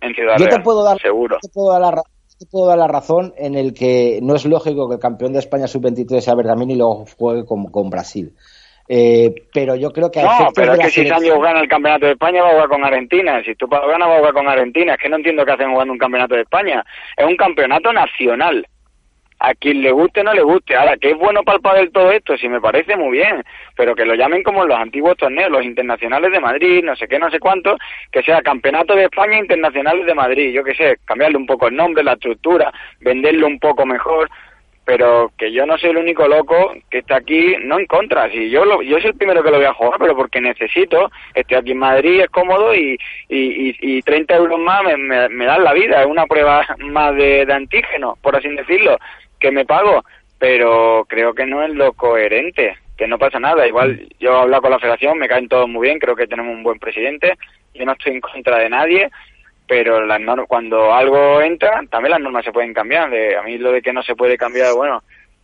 En 0.01 0.13
Ciudad 0.13 0.37
yo 0.37 0.49
te 0.49 0.59
puedo 0.59 0.83
dar, 0.83 0.99
seguro. 0.99 1.37
Te 1.41 1.49
puedo 1.49 1.71
dar 1.71 1.81
la, 1.95 2.03
puedo 2.45 2.67
dar 2.67 2.77
la 2.77 2.87
razón 2.87 3.33
en 3.37 3.55
el 3.55 3.73
que 3.73 4.19
no 4.21 4.35
es 4.35 4.45
lógico 4.45 4.87
que 4.87 4.95
el 4.95 5.01
campeón 5.01 5.33
de 5.33 5.39
España 5.39 5.67
sub-23 5.67 6.19
sea 6.19 6.35
Bergamín 6.35 6.71
y 6.71 6.75
luego 6.75 7.05
juegue 7.17 7.45
con, 7.45 7.65
con 7.65 7.89
Brasil. 7.89 8.33
Eh, 8.87 9.33
pero 9.53 9.75
yo 9.75 9.91
creo 9.91 10.11
que... 10.11 10.21
No, 10.21 10.49
pero 10.53 10.73
es 10.73 10.79
que 10.79 10.89
si 10.89 11.09
años 11.09 11.41
gana 11.41 11.61
el 11.61 11.69
campeonato 11.69 12.07
de 12.07 12.13
España 12.13 12.43
va 12.43 12.49
a 12.49 12.53
jugar 12.53 12.69
con 12.69 12.83
Argentina. 12.83 13.41
Si 13.45 13.55
tú 13.55 13.67
ganas 13.67 14.09
va 14.09 14.15
a 14.15 14.17
jugar 14.17 14.33
con 14.33 14.49
Argentina. 14.49 14.93
Es 14.93 14.99
que 15.01 15.09
no 15.09 15.15
entiendo 15.15 15.45
qué 15.45 15.53
hacen 15.53 15.71
jugando 15.71 15.93
un 15.93 15.99
campeonato 15.99 16.35
de 16.35 16.41
España. 16.41 16.83
Es 17.15 17.25
un 17.25 17.37
campeonato 17.37 17.93
nacional 17.93 18.65
a 19.43 19.55
quien 19.55 19.81
le 19.81 19.91
guste 19.91 20.23
no 20.23 20.33
le 20.33 20.43
guste. 20.43 20.75
Ahora, 20.75 20.97
que 20.97 21.11
es 21.11 21.17
bueno 21.17 21.41
para 21.43 21.79
el 21.79 21.91
todo 21.91 22.11
esto, 22.11 22.37
sí 22.37 22.47
me 22.47 22.61
parece 22.61 22.95
muy 22.95 23.17
bien, 23.17 23.43
pero 23.75 23.95
que 23.95 24.05
lo 24.05 24.13
llamen 24.13 24.43
como 24.43 24.65
los 24.65 24.77
antiguos 24.77 25.17
torneos, 25.17 25.49
los 25.49 25.65
internacionales 25.65 26.31
de 26.31 26.39
Madrid, 26.39 26.83
no 26.83 26.95
sé 26.95 27.07
qué, 27.07 27.17
no 27.17 27.31
sé 27.31 27.39
cuánto, 27.39 27.75
que 28.11 28.21
sea 28.21 28.43
Campeonato 28.43 28.95
de 28.95 29.05
España 29.05 29.39
Internacionales 29.39 30.05
de 30.05 30.13
Madrid, 30.13 30.53
yo 30.53 30.63
qué 30.63 30.75
sé, 30.75 30.97
cambiarle 31.05 31.37
un 31.37 31.47
poco 31.47 31.67
el 31.67 31.75
nombre, 31.75 32.03
la 32.03 32.13
estructura, 32.13 32.71
venderlo 32.99 33.47
un 33.47 33.57
poco 33.57 33.83
mejor, 33.83 34.29
pero 34.85 35.31
que 35.37 35.51
yo 35.51 35.65
no 35.65 35.77
soy 35.77 35.91
el 35.91 35.97
único 35.97 36.27
loco 36.27 36.73
que 36.89 36.99
está 36.99 37.17
aquí, 37.17 37.55
no 37.63 37.79
en 37.79 37.85
contra, 37.85 38.29
si 38.31 38.49
yo 38.49 38.65
lo, 38.65 38.81
yo 38.81 38.99
soy 38.99 39.11
el 39.11 39.17
primero 39.17 39.43
que 39.43 39.51
lo 39.51 39.57
voy 39.57 39.65
a 39.65 39.73
jugar, 39.73 39.99
pero 39.99 40.15
porque 40.15 40.41
necesito, 40.41 41.11
estoy 41.33 41.57
aquí 41.57 41.71
en 41.71 41.77
Madrid, 41.77 42.21
es 42.21 42.29
cómodo 42.29 42.73
y, 42.73 42.97
y, 43.29 43.75
y, 43.79 44.01
30 44.01 44.35
euros 44.35 44.59
más 44.59 44.83
me, 44.83 45.29
me, 45.29 45.45
dan 45.45 45.63
la 45.63 45.73
vida, 45.73 46.01
es 46.01 46.07
una 46.07 46.25
prueba 46.25 46.65
más 46.79 47.15
de, 47.15 47.45
de 47.45 47.53
antígeno, 47.53 48.17
por 48.21 48.35
así 48.35 48.49
decirlo, 48.49 48.97
que 49.39 49.51
me 49.51 49.65
pago, 49.65 50.03
pero 50.39 51.05
creo 51.07 51.33
que 51.33 51.45
no 51.45 51.63
es 51.63 51.69
lo 51.69 51.93
coherente, 51.93 52.75
que 52.97 53.07
no 53.07 53.17
pasa 53.17 53.39
nada. 53.39 53.67
Igual 53.67 54.07
yo 54.19 54.31
he 54.31 54.41
hablado 54.41 54.61
con 54.61 54.71
la 54.71 54.79
federación, 54.79 55.17
me 55.17 55.27
caen 55.27 55.47
todos 55.47 55.67
muy 55.67 55.87
bien, 55.87 55.99
creo 55.99 56.15
que 56.15 56.27
tenemos 56.27 56.55
un 56.55 56.63
buen 56.63 56.79
presidente, 56.79 57.37
yo 57.73 57.85
no 57.85 57.93
estoy 57.93 58.13
en 58.13 58.21
contra 58.21 58.57
de 58.59 58.69
nadie, 58.69 59.09
pero 59.71 60.05
las 60.05 60.19
cuando 60.49 60.93
algo 60.93 61.41
entra, 61.41 61.81
también 61.89 62.11
las 62.11 62.19
normas 62.19 62.43
se 62.43 62.51
pueden 62.51 62.73
cambiar. 62.73 63.09
De, 63.09 63.37
a 63.37 63.41
mí 63.41 63.57
lo 63.57 63.71
de 63.71 63.81
que 63.81 63.93
no 63.93 64.03
se 64.03 64.17
puede 64.17 64.37
cambiar, 64.37 64.73
bueno, 64.73 65.01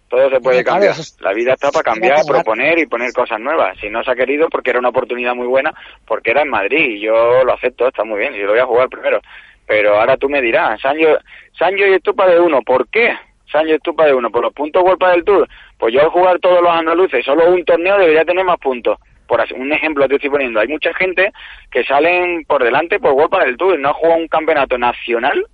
Todo 0.10 0.30
se 0.30 0.42
puede 0.42 0.66
cambiar. 0.66 0.96
La 1.22 1.32
vida 1.32 1.54
está 1.54 1.72
para 1.72 1.94
cambiar, 1.94 2.26
proponer 2.28 2.78
y 2.78 2.88
poner 2.88 3.14
cosas 3.14 3.40
nuevas. 3.40 3.78
Si 3.80 3.90
no 3.90 4.04
se 4.04 4.12
ha 4.12 4.16
querido, 4.16 4.50
porque 4.50 4.72
era 4.72 4.80
una 4.80 4.90
oportunidad 4.90 5.34
muy 5.34 5.48
buena, 5.48 5.74
porque 6.06 6.32
era 6.32 6.42
en 6.42 6.50
Madrid 6.50 6.98
y 6.98 7.00
yo 7.00 7.46
lo 7.46 7.54
acepto, 7.54 7.88
está 7.88 8.04
muy 8.04 8.20
bien, 8.20 8.34
yo 8.34 8.48
lo 8.48 8.52
voy 8.52 8.60
a 8.60 8.66
jugar 8.66 8.90
primero. 8.90 9.22
Pero 9.66 9.98
ahora 9.98 10.18
tú 10.18 10.28
me 10.28 10.42
dirás, 10.42 10.82
Sancho, 10.82 11.20
Sancho 11.58 11.88
y 11.88 11.94
Estupa 11.94 12.28
de 12.28 12.38
uno, 12.38 12.62
¿por 12.64 12.86
qué? 12.90 13.16
Sancho 13.50 13.70
y 13.70 13.76
Estupa 13.76 14.08
de 14.08 14.14
uno, 14.14 14.30
por 14.30 14.44
los 14.44 14.54
puntos 14.54 14.84
World 14.84 15.06
del 15.06 15.24
Tour. 15.24 15.48
Pues 15.78 15.94
yo 15.94 16.02
al 16.02 16.10
jugar 16.10 16.38
todos 16.40 16.62
los 16.62 16.72
andaluces, 16.72 17.24
solo 17.24 17.50
un 17.50 17.64
torneo 17.64 17.98
debería 17.98 18.26
tener 18.26 18.44
más 18.44 18.60
puntos. 18.60 18.98
Por 19.28 19.42
así- 19.42 19.54
un 19.54 19.72
ejemplo 19.72 20.08
te 20.08 20.16
estoy 20.16 20.30
poniendo, 20.30 20.60
hay 20.60 20.68
mucha 20.68 20.94
gente 20.94 21.32
que 21.72 21.84
salen 21.84 22.44
por 22.46 22.64
delante 22.64 23.00
por 23.00 23.12
World 23.14 23.46
del 23.46 23.58
Tour, 23.58 23.78
no 23.80 23.90
ha 23.90 23.94
jugado 23.94 24.18
un 24.20 24.28
campeonato 24.28 24.78
nacional 24.78 25.46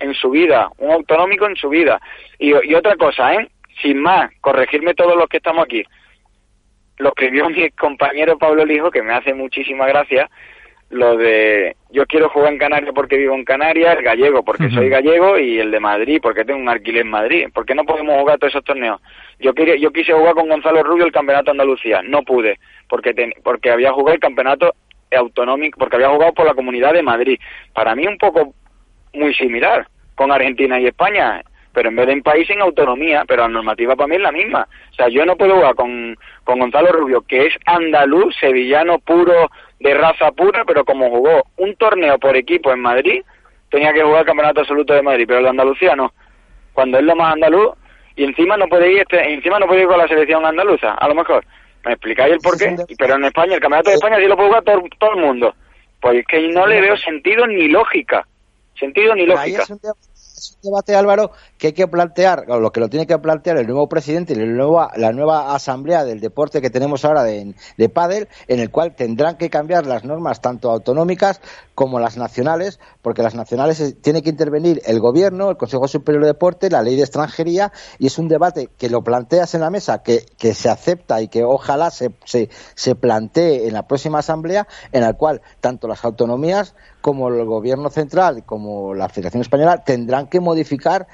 en 0.00 0.14
su 0.14 0.30
vida, 0.30 0.68
un 0.78 0.90
autonómico 0.92 1.46
en 1.46 1.56
su 1.56 1.68
vida. 1.68 2.00
Y, 2.38 2.50
y 2.68 2.74
otra 2.74 2.96
cosa, 2.96 3.34
¿eh? 3.34 3.48
Sin 3.80 3.98
más, 4.00 4.30
corregirme 4.40 4.94
todos 4.94 5.16
los 5.16 5.26
que 5.28 5.38
estamos 5.38 5.64
aquí. 5.64 5.82
Lo 6.98 7.08
escribió 7.08 7.48
mi 7.50 7.70
compañero 7.70 8.36
Pablo 8.38 8.64
Lijo, 8.64 8.90
que 8.90 9.02
me 9.02 9.12
hace 9.14 9.32
muchísima 9.34 9.86
gracia, 9.86 10.28
lo 10.90 11.16
de 11.16 11.74
yo 11.88 12.04
quiero 12.04 12.28
jugar 12.28 12.52
en 12.52 12.58
Canarias 12.58 12.92
porque 12.94 13.16
vivo 13.16 13.34
en 13.34 13.44
Canarias, 13.46 13.96
el 13.96 14.02
gallego 14.04 14.44
porque 14.44 14.68
soy 14.70 14.90
gallego 14.90 15.38
y 15.38 15.58
el 15.58 15.70
de 15.70 15.80
Madrid 15.80 16.18
porque 16.22 16.44
tengo 16.44 16.60
un 16.60 16.68
alquiler 16.68 17.02
en 17.02 17.10
Madrid. 17.10 17.46
¿Por 17.54 17.64
qué 17.64 17.74
no 17.74 17.84
podemos 17.84 18.18
jugar 18.20 18.38
todos 18.38 18.52
esos 18.52 18.64
torneos? 18.64 19.00
Yo 19.38 19.54
quería, 19.54 19.76
yo 19.76 19.90
quise 19.90 20.12
jugar 20.12 20.34
con 20.34 20.48
Gonzalo 20.50 20.82
Rubio 20.82 21.06
el 21.06 21.12
campeonato 21.12 21.46
de 21.46 21.50
Andalucía, 21.52 22.02
no 22.02 22.22
pude 22.24 22.58
porque 22.92 23.14
porque 23.42 23.70
había 23.70 23.90
jugado 23.90 24.12
el 24.12 24.20
campeonato 24.20 24.74
autonómico, 25.16 25.78
porque 25.78 25.96
había 25.96 26.10
jugado 26.10 26.34
por 26.34 26.44
la 26.44 26.52
Comunidad 26.52 26.92
de 26.92 27.02
Madrid. 27.02 27.40
Para 27.72 27.94
mí 27.94 28.06
un 28.06 28.18
poco 28.18 28.52
muy 29.14 29.32
similar 29.32 29.86
con 30.14 30.30
Argentina 30.30 30.78
y 30.78 30.88
España, 30.88 31.42
pero 31.72 31.88
en 31.88 31.96
vez 31.96 32.06
de 32.08 32.12
en 32.12 32.22
país 32.22 32.50
en 32.50 32.60
autonomía, 32.60 33.24
pero 33.26 33.44
la 33.44 33.48
normativa 33.48 33.96
para 33.96 34.08
mí 34.08 34.16
es 34.16 34.20
la 34.20 34.30
misma. 34.30 34.68
O 34.90 34.94
sea, 34.94 35.08
yo 35.08 35.24
no 35.24 35.36
puedo 35.36 35.54
jugar 35.54 35.74
con, 35.74 36.18
con 36.44 36.58
Gonzalo 36.58 36.92
Rubio, 36.92 37.22
que 37.22 37.46
es 37.46 37.54
andaluz, 37.64 38.36
sevillano 38.38 38.98
puro, 38.98 39.50
de 39.80 39.94
raza 39.94 40.30
pura, 40.32 40.66
pero 40.66 40.84
como 40.84 41.08
jugó 41.08 41.44
un 41.56 41.74
torneo 41.76 42.18
por 42.18 42.36
equipo 42.36 42.72
en 42.72 42.80
Madrid, 42.80 43.22
tenía 43.70 43.94
que 43.94 44.02
jugar 44.02 44.20
el 44.20 44.26
campeonato 44.26 44.60
absoluto 44.60 44.92
de 44.92 45.00
Madrid, 45.00 45.24
pero 45.26 45.40
el 45.40 45.46
de. 45.46 46.12
Cuando 46.74 46.98
es 46.98 47.04
lo 47.04 47.16
más 47.16 47.32
andaluz, 47.32 47.70
y 48.16 48.24
encima 48.24 48.58
no 48.58 48.68
puede 48.68 48.92
ir, 48.92 48.98
este, 48.98 49.32
encima 49.32 49.58
no 49.58 49.66
puede 49.66 49.80
ir 49.80 49.88
con 49.88 49.96
la 49.96 50.08
selección 50.08 50.44
andaluza, 50.44 50.92
a 50.92 51.08
lo 51.08 51.14
mejor. 51.14 51.42
¿Me 51.84 51.92
explicáis 51.92 52.34
el 52.34 52.38
por 52.38 52.56
qué? 52.58 52.76
Pero 52.96 53.16
en 53.16 53.24
España, 53.24 53.54
el 53.54 53.60
campeonato 53.60 53.90
de 53.90 53.96
España 53.96 54.16
sí 54.16 54.26
lo 54.26 54.36
puede 54.36 54.48
jugar 54.48 54.64
todo, 54.64 54.82
todo 54.98 55.10
el 55.14 55.20
mundo. 55.20 55.54
Pues 56.00 56.18
es 56.18 56.26
que 56.26 56.48
no 56.48 56.66
le 56.66 56.80
veo 56.80 56.96
sentido 56.96 57.46
ni 57.46 57.68
lógica. 57.68 58.26
Sentido 58.78 59.14
ni 59.14 59.26
lógica. 59.26 59.64
Es 60.42 60.58
un, 60.62 60.70
debate, 60.70 60.96
Álvaro, 60.96 61.30
que 61.58 61.68
hay 61.68 61.72
que 61.72 61.86
plantear, 61.86 62.44
o 62.48 62.58
lo 62.58 62.72
que 62.72 62.80
lo 62.80 62.88
tiene 62.88 63.06
que 63.06 63.18
plantear 63.18 63.56
el 63.58 63.66
nuevo 63.66 63.88
presidente 63.88 64.32
y 64.32 64.36
la 64.36 64.46
nueva, 64.46 64.90
la 64.96 65.12
nueva 65.12 65.54
asamblea 65.54 66.04
del 66.04 66.20
deporte 66.20 66.60
que 66.60 66.70
tenemos 66.70 67.04
ahora 67.04 67.22
de, 67.22 67.54
de 67.76 67.88
pádel, 67.88 68.28
en 68.48 68.60
el 68.60 68.70
cual 68.70 68.94
tendrán 68.94 69.36
que 69.36 69.50
cambiar 69.50 69.86
las 69.86 70.04
normas 70.04 70.40
tanto 70.40 70.70
autonómicas 70.70 71.40
como 71.74 72.00
las 72.00 72.16
nacionales, 72.16 72.80
porque 73.02 73.22
las 73.22 73.34
nacionales 73.34 73.96
tiene 74.00 74.22
que 74.22 74.30
intervenir 74.30 74.82
el 74.84 75.00
gobierno, 75.00 75.50
el 75.50 75.56
Consejo 75.56 75.88
Superior 75.88 76.22
de 76.24 76.28
Deporte, 76.28 76.70
la 76.70 76.82
ley 76.82 76.96
de 76.96 77.02
extranjería, 77.02 77.72
y 77.98 78.06
es 78.06 78.18
un 78.18 78.28
debate 78.28 78.68
que 78.78 78.90
lo 78.90 79.02
planteas 79.02 79.54
en 79.54 79.60
la 79.60 79.70
mesa, 79.70 80.02
que, 80.02 80.26
que 80.38 80.54
se 80.54 80.68
acepta 80.68 81.20
y 81.22 81.28
que 81.28 81.44
ojalá 81.44 81.90
se, 81.90 82.10
se, 82.24 82.50
se 82.74 82.94
plantee 82.94 83.66
en 83.66 83.74
la 83.74 83.86
próxima 83.86 84.18
asamblea, 84.18 84.66
en 84.92 85.02
la 85.02 85.12
cual 85.12 85.42
tanto 85.60 85.88
las 85.88 86.04
autonomías 86.04 86.74
como 87.02 87.28
el 87.28 87.44
gobierno 87.44 87.90
central 87.90 88.44
como 88.46 88.94
la 88.94 89.10
Federación 89.10 89.42
Española 89.42 89.84
tendrán 89.84 90.28
que 90.28 90.40
modificar 90.40 91.06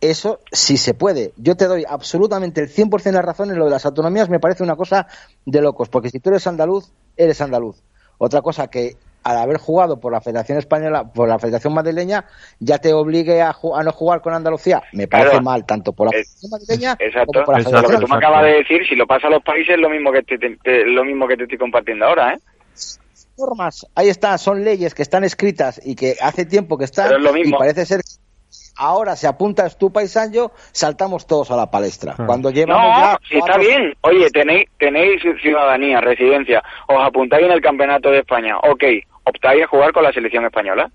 eso 0.00 0.40
si 0.50 0.76
se 0.76 0.94
puede. 0.94 1.32
Yo 1.36 1.56
te 1.56 1.66
doy 1.66 1.84
absolutamente 1.88 2.60
el 2.60 2.68
100% 2.68 3.02
de 3.04 3.12
la 3.12 3.22
razón 3.22 3.50
en 3.50 3.58
lo 3.58 3.64
de 3.66 3.70
las 3.70 3.86
autonomías, 3.86 4.28
me 4.28 4.40
parece 4.40 4.62
una 4.62 4.76
cosa 4.76 5.06
de 5.44 5.60
locos, 5.62 5.88
porque 5.88 6.10
si 6.10 6.18
tú 6.20 6.30
eres 6.30 6.46
andaluz, 6.46 6.90
eres 7.16 7.40
andaluz. 7.40 7.76
Otra 8.18 8.42
cosa 8.42 8.66
que 8.68 8.96
al 9.22 9.38
haber 9.38 9.56
jugado 9.58 9.98
por 9.98 10.12
la 10.12 10.20
Federación 10.20 10.56
Española, 10.58 11.02
por 11.04 11.28
la 11.28 11.38
Federación 11.40 11.74
Madrileña, 11.74 12.26
ya 12.60 12.78
te 12.78 12.92
obligue 12.92 13.42
a, 13.42 13.56
no 13.84 13.90
jugar 13.92 14.20
con 14.20 14.32
Andalucía. 14.34 14.82
Me 14.92 15.08
parece 15.08 15.30
Claro. 15.30 15.44
mal, 15.44 15.66
tanto 15.66 15.92
por 15.92 16.06
la 16.06 16.10
Federación 16.12 16.50
Madrileña 16.52 16.96
Exacto. 17.00 17.32
como 17.32 17.44
por 17.46 17.54
la 17.54 17.60
Exacto. 17.60 17.76
Lo 17.76 17.82
que 17.82 17.86
Federación. 17.88 18.00
tú 18.02 18.08
me 18.12 18.16
acabas 18.18 18.42
de 18.44 18.52
decir, 18.58 18.86
si 18.88 18.94
lo 18.94 19.06
pasa 19.06 19.26
a 19.26 19.30
los 19.30 19.42
países, 19.42 19.74
es 19.74 19.80
lo 19.80 19.90
mismo 19.90 20.12
que 20.12 20.22
te, 20.22 20.38
te- 20.38 20.56
te- 20.62 20.84
lo 20.86 21.04
mismo 21.04 21.26
que 21.26 21.36
te 21.36 21.42
estoy 21.42 21.58
compartiendo 21.58 22.04
ahora, 22.06 22.34
¿eh? 22.34 22.38
Normas, 23.38 23.86
ahí 23.94 24.08
está, 24.08 24.36
son 24.38 24.64
leyes 24.64 24.94
que 24.94 25.02
están 25.02 25.24
escritas 25.24 25.80
y 25.84 25.94
que 25.94 26.14
hace 26.20 26.44
tiempo 26.46 26.78
que 26.78 26.84
están 26.84 27.08
Pero 27.08 27.18
es 27.18 27.24
lo 27.24 27.32
mismo. 27.32 27.56
y 27.56 27.58
parece 27.58 27.84
ser 27.86 28.00
que 28.00 28.26
ahora 28.76 29.16
se 29.16 29.26
apunta 29.26 29.66
Estupa 29.66 30.02
y 30.02 30.08
Sancho, 30.08 30.52
saltamos 30.72 31.26
todos 31.26 31.50
a 31.50 31.56
la 31.56 31.70
palestra. 31.70 32.14
Claro. 32.14 32.26
Cuando 32.26 32.50
llevamos 32.50 32.82
No, 32.84 33.00
ya 33.00 33.18
si 33.28 33.38
está 33.38 33.58
bien. 33.58 33.94
Oye, 34.02 34.30
tenéis, 34.30 34.68
tenéis 34.78 35.22
ciudadanía, 35.42 36.00
residencia, 36.00 36.62
os 36.88 37.02
apuntáis 37.02 37.46
en 37.46 37.52
el 37.52 37.60
campeonato 37.60 38.10
de 38.10 38.20
España. 38.20 38.58
Ok, 38.58 38.84
optáis 39.24 39.64
a 39.64 39.68
jugar 39.68 39.92
con 39.92 40.02
la 40.02 40.12
selección 40.12 40.44
española. 40.44 40.90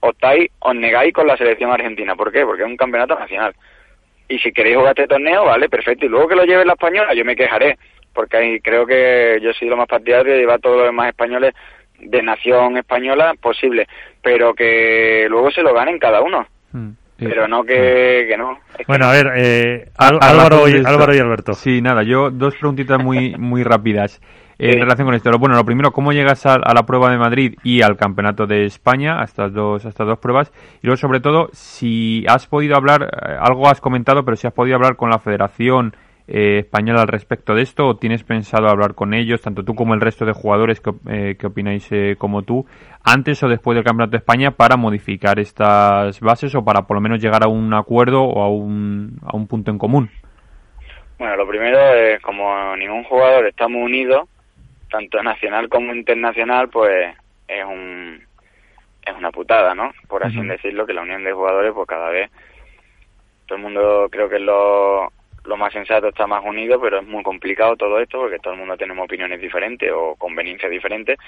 Optáis, 0.00 0.50
os 0.60 0.74
negáis 0.74 1.12
con 1.14 1.26
la 1.26 1.36
selección 1.36 1.70
argentina. 1.70 2.14
¿Por 2.14 2.30
qué? 2.30 2.44
Porque 2.44 2.62
es 2.62 2.68
un 2.68 2.76
campeonato 2.76 3.18
nacional. 3.18 3.54
Y 4.28 4.38
si 4.38 4.52
queréis 4.52 4.76
jugar 4.76 4.90
este 4.96 5.06
torneo, 5.08 5.44
vale, 5.44 5.68
perfecto. 5.68 6.06
Y 6.06 6.08
luego 6.08 6.28
que 6.28 6.36
lo 6.36 6.44
lleve 6.44 6.64
la 6.64 6.74
española, 6.74 7.14
yo 7.14 7.24
me 7.24 7.36
quejaré. 7.36 7.78
Porque 8.12 8.36
ahí 8.36 8.60
creo 8.60 8.86
que 8.86 9.38
yo 9.42 9.52
soy 9.54 9.68
lo 9.68 9.76
más 9.76 9.88
partidario 9.88 10.32
de 10.34 10.38
llevar 10.38 10.60
todos 10.60 10.76
los 10.76 10.86
demás 10.86 11.08
españoles 11.08 11.52
de 12.00 12.22
nación 12.22 12.76
española 12.76 13.34
posible. 13.40 13.86
Pero 14.22 14.54
que 14.54 15.26
luego 15.28 15.50
se 15.50 15.62
lo 15.62 15.74
ganen 15.74 15.98
cada 15.98 16.20
uno. 16.20 16.46
Mm. 16.72 16.88
Pero 17.16 17.46
no 17.46 17.62
que, 17.64 18.26
que 18.28 18.36
no. 18.36 18.58
Es 18.72 18.78
que 18.78 18.84
Bueno, 18.88 19.06
a 19.06 19.12
ver, 19.12 19.32
eh, 19.36 19.88
Al- 19.96 20.18
Álvaro, 20.20 20.68
y. 20.68 20.82
Álvaro 20.84 21.14
y 21.14 21.18
Alberto. 21.20 21.54
Sí, 21.54 21.80
nada, 21.80 22.02
yo 22.02 22.30
dos 22.30 22.54
preguntitas 22.56 23.02
muy 23.02 23.34
muy 23.38 23.62
rápidas 23.62 24.20
eh, 24.58 24.70
Sí. 24.72 24.76
en 24.76 24.80
relación 24.80 25.06
con 25.06 25.14
esto. 25.14 25.30
Lo- 25.30 25.38
Bueno, 25.38 25.54
lo 25.54 25.64
primero, 25.64 25.92
¿cómo 25.92 26.12
llegas 26.12 26.44
a, 26.44 26.54
a 26.54 26.74
la 26.74 26.82
prueba 26.84 27.10
de 27.10 27.18
Madrid 27.18 27.54
y 27.62 27.82
al 27.82 27.96
campeonato 27.96 28.46
de 28.46 28.64
España, 28.64 29.20
a 29.20 29.24
estas 29.24 29.52
dos, 29.52 29.86
a 29.86 29.90
estas 29.90 30.06
dos 30.08 30.18
pruebas? 30.18 30.52
Y 30.82 30.86
luego, 30.88 30.96
sobre 30.96 31.20
todo, 31.20 31.50
si 31.52 32.24
has 32.28 32.46
podido 32.48 32.76
hablar, 32.76 33.02
eh, 33.04 33.36
algo 33.40 33.68
has 33.68 33.80
comentado, 33.80 34.24
pero 34.24 34.36
si 34.36 34.48
has 34.48 34.52
podido 34.52 34.74
hablar 34.76 34.96
con 34.96 35.08
la 35.10 35.20
Federación 35.20 35.94
eh, 36.26 36.58
Española 36.60 37.02
al 37.02 37.08
respecto 37.08 37.54
de 37.54 37.62
esto, 37.62 37.86
o 37.86 37.96
tienes 37.96 38.24
pensado 38.24 38.68
hablar 38.68 38.94
con 38.94 39.12
ellos, 39.12 39.42
tanto 39.42 39.62
tú 39.62 39.74
como 39.74 39.94
el 39.94 40.00
resto 40.00 40.24
de 40.24 40.32
jugadores 40.32 40.80
que, 40.80 40.92
eh, 41.10 41.36
que 41.38 41.46
opináis 41.46 41.86
eh, 41.92 42.16
como 42.16 42.42
tú, 42.42 42.66
antes 43.04 43.42
o 43.42 43.48
después 43.48 43.74
del 43.74 43.84
Campeonato 43.84 44.12
de 44.12 44.18
España 44.18 44.52
para 44.52 44.76
modificar 44.76 45.38
estas 45.38 46.20
bases 46.20 46.54
o 46.54 46.64
para 46.64 46.82
por 46.82 46.96
lo 46.96 47.00
menos 47.02 47.20
llegar 47.20 47.44
a 47.44 47.48
un 47.48 47.74
acuerdo 47.74 48.22
o 48.22 48.42
a 48.42 48.48
un, 48.48 49.18
a 49.22 49.36
un 49.36 49.46
punto 49.46 49.70
en 49.70 49.78
común. 49.78 50.10
Bueno, 51.18 51.36
lo 51.36 51.46
primero 51.46 51.78
es 51.94 52.20
como 52.22 52.74
ningún 52.76 53.04
jugador 53.04 53.46
estamos 53.46 53.82
unidos, 53.82 54.28
tanto 54.90 55.22
nacional 55.22 55.68
como 55.68 55.94
internacional, 55.94 56.68
pues 56.68 57.14
es 57.48 57.64
un 57.64 58.20
es 59.06 59.14
una 59.18 59.30
putada, 59.30 59.74
¿no? 59.74 59.92
Por 60.08 60.24
así 60.24 60.40
decirlo, 60.40 60.86
que 60.86 60.94
la 60.94 61.02
unión 61.02 61.22
de 61.24 61.32
jugadores, 61.32 61.72
pues 61.74 61.86
cada 61.86 62.08
vez 62.08 62.30
todo 63.46 63.56
el 63.56 63.62
mundo 63.62 64.08
creo 64.10 64.30
que 64.30 64.38
lo, 64.38 65.12
lo 65.44 65.56
más 65.56 65.72
sensato 65.72 66.08
está 66.08 66.26
más 66.26 66.44
unido, 66.44 66.80
pero 66.80 67.00
es 67.00 67.06
muy 67.06 67.22
complicado 67.22 67.76
todo 67.76 68.00
esto 68.00 68.18
porque 68.18 68.38
todo 68.38 68.54
el 68.54 68.60
mundo 68.60 68.76
tenemos 68.76 69.04
opiniones 69.04 69.40
diferentes 69.40 69.90
o 69.94 70.16
conveniencias 70.16 70.70
diferentes. 70.70 71.18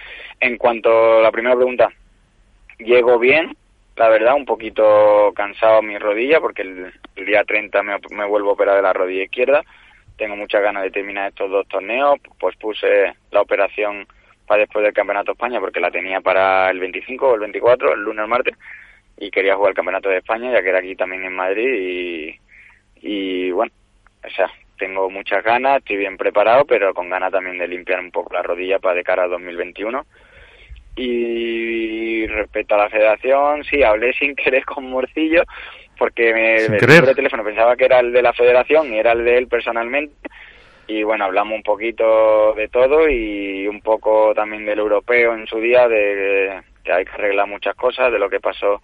En 0.41 0.57
cuanto 0.57 1.19
a 1.19 1.23
la 1.23 1.31
primera 1.31 1.55
pregunta, 1.55 1.91
llego 2.79 3.19
bien, 3.19 3.57
la 3.97 4.09
verdad, 4.09 4.35
un 4.35 4.45
poquito 4.45 5.33
cansado 5.35 5.83
mi 5.83 5.99
rodilla 5.99 6.41
porque 6.41 6.63
el, 6.63 6.93
día 7.25 7.45
30 7.45 7.83
me, 7.83 7.97
me 8.11 8.27
vuelvo 8.27 8.51
a 8.51 8.53
operar 8.55 8.77
de 8.77 8.83
la 8.83 8.93
rodilla 8.93 9.25
izquierda. 9.25 9.63
Tengo 10.17 10.37
muchas 10.37 10.63
ganas 10.63 10.83
de 10.83 10.91
terminar 10.91 11.29
estos 11.29 11.51
dos 11.51 11.69
torneos, 11.69 12.19
pues 12.39 12.57
puse 12.57 13.15
la 13.31 13.41
operación 13.43 14.07
para 14.47 14.61
después 14.61 14.85
del 14.85 14.95
Campeonato 14.95 15.33
de 15.33 15.35
España 15.35 15.61
porque 15.61 15.81
la 15.81 15.91
tenía 15.91 16.21
para 16.21 16.71
el 16.71 16.79
25 16.79 17.29
o 17.29 17.35
el 17.35 17.41
24, 17.41 17.95
el 17.95 18.01
lunes 18.01 18.21
o 18.21 18.23
el 18.23 18.31
martes, 18.31 18.55
y 19.19 19.31
quería 19.31 19.57
jugar 19.57 19.71
el 19.71 19.77
Campeonato 19.77 20.09
de 20.09 20.19
España 20.19 20.53
ya 20.53 20.63
que 20.63 20.69
era 20.69 20.79
aquí 20.79 20.95
también 20.95 21.25
en 21.25 21.35
Madrid 21.35 21.69
y, 21.69 22.41
y 23.03 23.51
bueno, 23.51 23.73
o 24.27 24.31
sea, 24.31 24.51
tengo 24.79 25.09
muchas 25.11 25.43
ganas, 25.43 25.79
estoy 25.79 25.97
bien 25.97 26.17
preparado, 26.17 26.65
pero 26.65 26.93
con 26.95 27.09
ganas 27.09 27.33
también 27.33 27.59
de 27.59 27.69
limpiar 27.69 28.01
un 28.01 28.11
poco 28.11 28.35
la 28.35 28.43
rodilla 28.43 28.79
para 28.79 28.95
de 28.95 29.05
cara 29.05 29.25
a 29.25 29.29
2021. 29.29 30.05
Y 30.97 32.27
respecto 32.27 32.75
a 32.75 32.79
la 32.79 32.89
federación, 32.89 33.65
sí, 33.65 33.83
hablé 33.83 34.13
sin 34.15 34.35
querer 34.37 34.65
con 34.65 34.89
Morcillo, 34.91 35.43
porque 35.99 36.33
me, 36.33 36.61
Sin 36.61 36.75
el 36.75 37.15
teléfono 37.15 37.45
pensaba 37.45 37.77
que 37.77 37.85
era 37.85 38.01
el 38.01 38.13
de 38.13 38.23
la 38.23 38.33
federación 38.33 38.93
y 38.93 38.99
era 38.99 39.13
el 39.13 39.25
de 39.25 39.39
él 39.39 39.49
personalmente. 39.49 40.15
Y 40.89 41.03
bueno, 41.03 41.25
hablamos 41.25 41.57
un 41.57 41.63
poquito 41.63 42.55
de 42.55 42.69
todo 42.69 43.09
y 43.09 43.67
un 43.67 43.81
poco 43.81 44.33
también 44.35 44.65
del 44.65 44.79
europeo 44.79 45.35
en 45.35 45.47
su 45.47 45.59
día, 45.59 45.89
de 45.89 46.61
que 46.85 46.93
hay 46.93 47.05
que 47.05 47.11
arreglar 47.11 47.49
muchas 47.49 47.75
cosas, 47.75 48.13
de 48.13 48.21
lo 48.21 48.31
que 48.31 48.39
pasó 48.39 48.81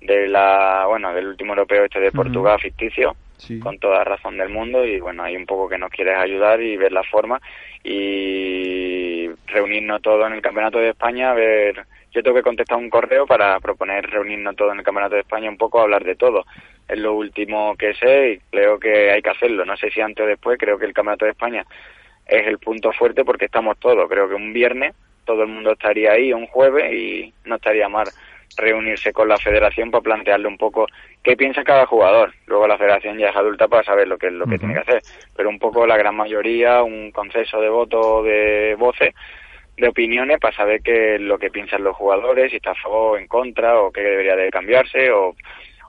de 0.00 0.26
la, 0.26 0.84
bueno, 0.88 1.14
del 1.14 1.28
último 1.28 1.52
europeo 1.52 1.84
este 1.84 2.00
de. 2.00 2.10
Portugal 2.10 2.58
ficticio 2.60 3.14
Con 3.60 3.78
toda 3.78 4.04
razón 4.04 4.36
del 4.36 4.48
mundo 4.48 4.84
y 4.84 5.00
bueno, 5.00 5.22
hay 5.22 5.36
un 5.36 5.46
poco 5.46 5.68
que 5.68 5.78
nos 5.78 5.90
quieres 5.90 6.18
ayudar 6.18 6.60
y 6.60 6.76
ver 6.76 6.92
la 6.92 7.04
forma 7.04 7.40
y 7.84 9.28
reunirnos 9.46 10.02
todos 10.02 10.26
en 10.26 10.34
el 10.34 10.42
Campeonato 10.42 10.78
de 10.78 10.90
España, 10.90 11.32
ver 11.34 11.86
yo 12.12 12.22
tengo 12.22 12.36
que 12.36 12.42
contestar 12.42 12.78
un 12.78 12.90
correo 12.90 13.26
para 13.26 13.60
proponer 13.60 14.08
reunirnos 14.10 14.56
todos 14.56 14.72
en 14.72 14.78
el 14.78 14.84
Campeonato 14.84 15.14
de 15.14 15.20
España 15.20 15.50
un 15.50 15.58
poco 15.58 15.78
a 15.78 15.82
hablar 15.82 16.04
de 16.04 16.16
todo. 16.16 16.44
Es 16.88 16.98
lo 16.98 17.14
último 17.14 17.76
que 17.76 17.94
sé 17.94 18.32
y 18.32 18.38
creo 18.50 18.78
que 18.78 19.10
hay 19.10 19.22
que 19.22 19.30
hacerlo. 19.30 19.64
No 19.64 19.76
sé 19.76 19.90
si 19.90 20.00
antes 20.00 20.24
o 20.24 20.28
después, 20.28 20.58
creo 20.58 20.78
que 20.78 20.86
el 20.86 20.94
Campeonato 20.94 21.26
de 21.26 21.32
España 21.32 21.64
es 22.26 22.46
el 22.46 22.58
punto 22.58 22.92
fuerte 22.92 23.24
porque 23.24 23.44
estamos 23.44 23.78
todos. 23.78 24.08
Creo 24.08 24.28
que 24.28 24.34
un 24.34 24.52
viernes 24.52 24.94
todo 25.24 25.42
el 25.42 25.48
mundo 25.48 25.72
estaría 25.72 26.12
ahí, 26.12 26.32
un 26.32 26.46
jueves, 26.46 26.90
y 26.90 27.34
no 27.44 27.56
estaría 27.56 27.88
mal 27.88 28.08
reunirse 28.58 29.12
con 29.12 29.28
la 29.28 29.38
federación 29.38 29.90
para 29.90 30.02
plantearle 30.02 30.48
un 30.48 30.58
poco 30.58 30.86
qué 31.22 31.36
piensa 31.36 31.64
cada 31.64 31.86
jugador. 31.86 32.32
Luego 32.46 32.66
la 32.66 32.76
federación 32.76 33.16
ya 33.18 33.30
es 33.30 33.36
adulta 33.36 33.68
para 33.68 33.84
saber 33.84 34.06
lo 34.06 34.18
que 34.18 34.30
lo 34.30 34.46
que 34.46 34.58
tiene 34.58 34.74
que 34.74 34.80
hacer. 34.80 35.02
Pero 35.36 35.48
un 35.48 35.58
poco 35.58 35.86
la 35.86 35.96
gran 35.96 36.16
mayoría, 36.16 36.82
un 36.82 37.10
conceso 37.10 37.60
de 37.60 37.68
voto 37.68 38.22
de 38.22 38.76
voces 38.78 39.14
de 39.76 39.88
opiniones 39.88 40.38
para 40.40 40.56
saber 40.56 40.82
qué 40.82 41.18
lo 41.18 41.38
que 41.38 41.50
piensan 41.50 41.84
los 41.84 41.96
jugadores, 41.96 42.50
si 42.50 42.56
está 42.56 42.72
a 42.72 42.74
favor 42.74 43.14
o 43.14 43.18
en 43.18 43.28
contra, 43.28 43.80
o 43.80 43.92
qué 43.92 44.00
debería 44.00 44.34
de 44.34 44.50
cambiarse, 44.50 45.12
o, 45.12 45.36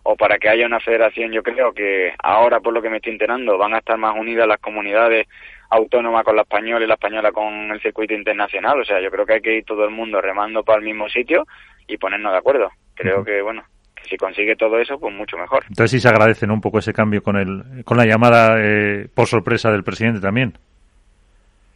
o 0.03 0.15
para 0.15 0.37
que 0.37 0.47
haya 0.47 0.65
una 0.65 0.79
federación, 0.79 1.31
yo 1.31 1.41
creo 1.41 1.73
que 1.73 2.13
ahora, 2.21 2.59
por 2.59 2.73
lo 2.73 2.81
que 2.81 2.89
me 2.89 2.97
estoy 2.97 3.13
enterando, 3.13 3.57
van 3.57 3.73
a 3.73 3.79
estar 3.79 3.97
más 3.97 4.15
unidas 4.15 4.47
las 4.47 4.59
comunidades 4.59 5.27
autónomas 5.71 6.23
con 6.23 6.35
la 6.35 6.43
española 6.43 6.85
y 6.85 6.87
la 6.87 6.95
española 6.95 7.31
con 7.31 7.71
el 7.71 7.81
circuito 7.81 8.13
internacional. 8.13 8.79
O 8.79 8.85
sea, 8.85 8.99
yo 9.01 9.09
creo 9.09 9.25
que 9.25 9.33
hay 9.33 9.41
que 9.41 9.57
ir 9.57 9.65
todo 9.65 9.83
el 9.85 9.91
mundo 9.91 10.21
remando 10.21 10.63
para 10.63 10.79
el 10.79 10.85
mismo 10.85 11.09
sitio 11.09 11.45
y 11.89 11.97
ponernos 11.97 12.31
de 12.31 12.37
acuerdo. 12.37 12.69
Creo 12.95 13.23
que, 13.23 13.41
bueno, 13.41 13.63
que 13.95 14.07
si 14.07 14.17
consigue 14.17 14.55
todo 14.55 14.79
eso, 14.79 14.97
pues 14.99 15.13
mucho 15.13 15.37
mejor. 15.37 15.63
Entonces 15.67 15.91
sí 15.91 15.99
se 15.99 16.09
agradece 16.09 16.47
¿no? 16.47 16.53
un 16.53 16.61
poco 16.61 16.79
ese 16.79 16.93
cambio 16.93 17.21
con, 17.21 17.35
el, 17.35 17.83
con 17.83 17.97
la 17.97 18.05
llamada 18.05 18.57
eh, 18.59 19.07
por 19.13 19.27
sorpresa 19.27 19.71
del 19.71 19.83
presidente 19.83 20.21
también. 20.21 20.53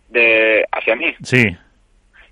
De, 0.10 0.64
¿Hacia 0.72 0.96
mí? 0.96 1.14
Sí. 1.24 1.44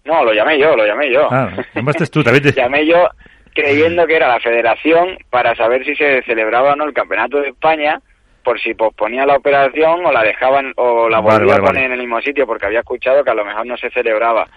No, 0.06 0.24
lo 0.24 0.34
llamé 0.34 0.60
yo, 0.60 0.76
lo 0.76 0.86
llamé 0.86 1.12
yo. 1.12 1.28
Ah, 1.32 1.52
llamaste 1.76 2.08
tú, 2.08 2.24
también 2.24 2.44
llamé 2.56 2.86
yo 2.86 3.08
creyendo 3.54 4.06
que 4.08 4.16
era 4.16 4.28
la 4.28 4.40
federación 4.40 5.18
para 5.30 5.56
saber 5.56 5.84
si 5.84 5.96
se 5.96 6.22
celebraba 6.24 6.74
o 6.74 6.76
no 6.76 6.86
el 6.86 6.94
campeonato 6.94 7.42
de 7.42 7.50
España 7.50 8.00
por 8.44 8.60
si 8.60 8.74
posponía 8.74 9.26
la 9.26 9.36
operación 9.36 10.06
o 10.06 10.12
la 10.12 10.24
dejaban 10.24 10.74
o 10.78 11.10
la 11.10 11.20
volvía 11.20 11.56
a 11.56 11.60
poner 11.60 11.86
en 11.86 11.92
el 11.94 12.00
mismo 12.00 12.22
sitio 12.22 12.48
porque 12.48 12.66
había 12.66 12.80
escuchado 12.80 13.24
que 13.24 13.30
a 13.30 13.36
lo 13.36 13.46
mejor 13.46 13.66
no 13.66 13.78
se 13.78 13.90
celebraba. 13.92 14.48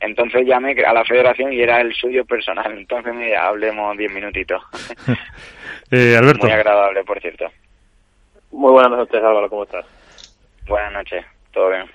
Entonces 0.00 0.46
llamé 0.46 0.76
a 0.84 0.92
la 0.92 1.04
federación 1.04 1.52
y 1.52 1.60
era 1.60 1.80
el 1.80 1.94
suyo 1.94 2.24
personal. 2.24 2.72
Entonces 2.76 3.14
me 3.14 3.36
hablemos 3.36 3.96
diez 3.96 4.12
minutitos. 4.12 4.62
eh, 5.90 6.16
Alberto. 6.16 6.46
Muy 6.46 6.52
agradable, 6.52 7.04
por 7.04 7.20
cierto. 7.20 7.46
Muy 8.52 8.72
buenas 8.72 8.92
noches, 8.92 9.22
Álvaro. 9.22 9.48
¿Cómo 9.48 9.64
estás? 9.64 9.86
Buenas 10.66 10.92
noches. 10.92 11.24
Todo 11.54 11.70
bien. 11.70 11.86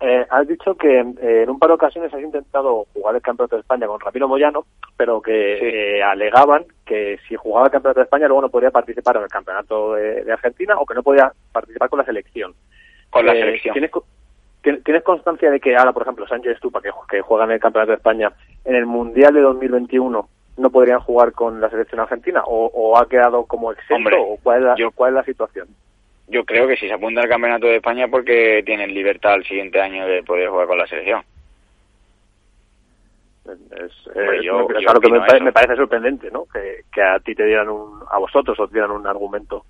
Eh, 0.00 0.26
has 0.28 0.48
dicho 0.48 0.74
que 0.74 0.98
eh, 0.98 1.42
en 1.42 1.50
un 1.50 1.58
par 1.58 1.68
de 1.68 1.74
ocasiones 1.74 2.12
has 2.12 2.20
intentado 2.20 2.86
jugar 2.92 3.14
el 3.14 3.22
Campeonato 3.22 3.56
de 3.56 3.60
España 3.60 3.86
con 3.86 4.00
Ramiro 4.00 4.26
Moyano, 4.26 4.66
pero 4.96 5.22
que 5.22 5.98
eh, 5.98 6.02
alegaban 6.02 6.64
que 6.84 7.18
si 7.28 7.36
jugaba 7.36 7.66
el 7.66 7.72
Campeonato 7.72 8.00
de 8.00 8.04
España 8.04 8.26
luego 8.26 8.42
no 8.42 8.48
podría 8.48 8.72
participar 8.72 9.16
en 9.16 9.22
el 9.22 9.28
Campeonato 9.28 9.94
de, 9.94 10.32
Argentina 10.32 10.76
o 10.76 10.84
que 10.84 10.94
no 10.94 11.04
podía 11.04 11.32
participar 11.52 11.88
con 11.88 12.00
la 12.00 12.04
selección. 12.04 12.52
Con 13.10 13.26
la 13.26 13.32
selección. 13.32 13.74
¿tienes, 13.74 13.92
constancia 15.02 15.50
de 15.50 15.60
que 15.60 15.76
ahora, 15.76 15.92
por 15.92 16.02
ejemplo, 16.02 16.26
Sánchez 16.26 16.58
Stupa, 16.58 16.80
que, 16.80 16.90
que 17.08 17.20
juega 17.20 17.44
en 17.44 17.52
el 17.52 17.60
Campeonato 17.60 17.92
de 17.92 17.96
España, 17.96 18.32
en 18.64 18.74
el 18.74 18.86
Mundial 18.86 19.34
de 19.34 19.40
2021 19.40 20.28
no 20.56 20.70
podrían 20.70 21.00
jugar 21.00 21.32
con 21.32 21.60
la 21.60 21.70
selección 21.70 22.00
argentina 22.00 22.42
o, 22.44 22.98
ha 22.98 23.08
quedado 23.08 23.46
como 23.46 23.72
exento 23.72 24.10
o 24.20 24.36
cuál 24.42 24.74
cuál 24.94 25.10
es 25.10 25.14
la 25.14 25.24
situación? 25.24 25.68
yo 26.30 26.44
creo 26.44 26.66
que 26.68 26.76
si 26.76 26.86
se 26.86 26.94
apunta 26.94 27.20
al 27.20 27.28
Campeonato 27.28 27.66
de 27.66 27.76
España 27.76 28.06
porque 28.08 28.62
tienen 28.64 28.94
libertad 28.94 29.34
el 29.34 29.44
siguiente 29.44 29.80
año 29.80 30.06
de 30.06 30.22
poder 30.22 30.48
jugar 30.48 30.68
con 30.68 30.78
la 30.78 30.86
selección. 30.86 31.22
Es, 33.44 33.92
claro 34.12 35.00
que 35.00 35.10
me, 35.40 35.52
parece 35.52 35.74
sorprendente, 35.74 36.30
¿no? 36.30 36.44
Que, 36.46 37.02
a 37.02 37.18
ti 37.18 37.34
te 37.34 37.44
dieran 37.44 37.68
un, 37.68 38.00
a 38.08 38.18
vosotros 38.18 38.58
os 38.60 38.70
dieran 38.70 38.92
un 38.92 39.06
argumento 39.06 39.64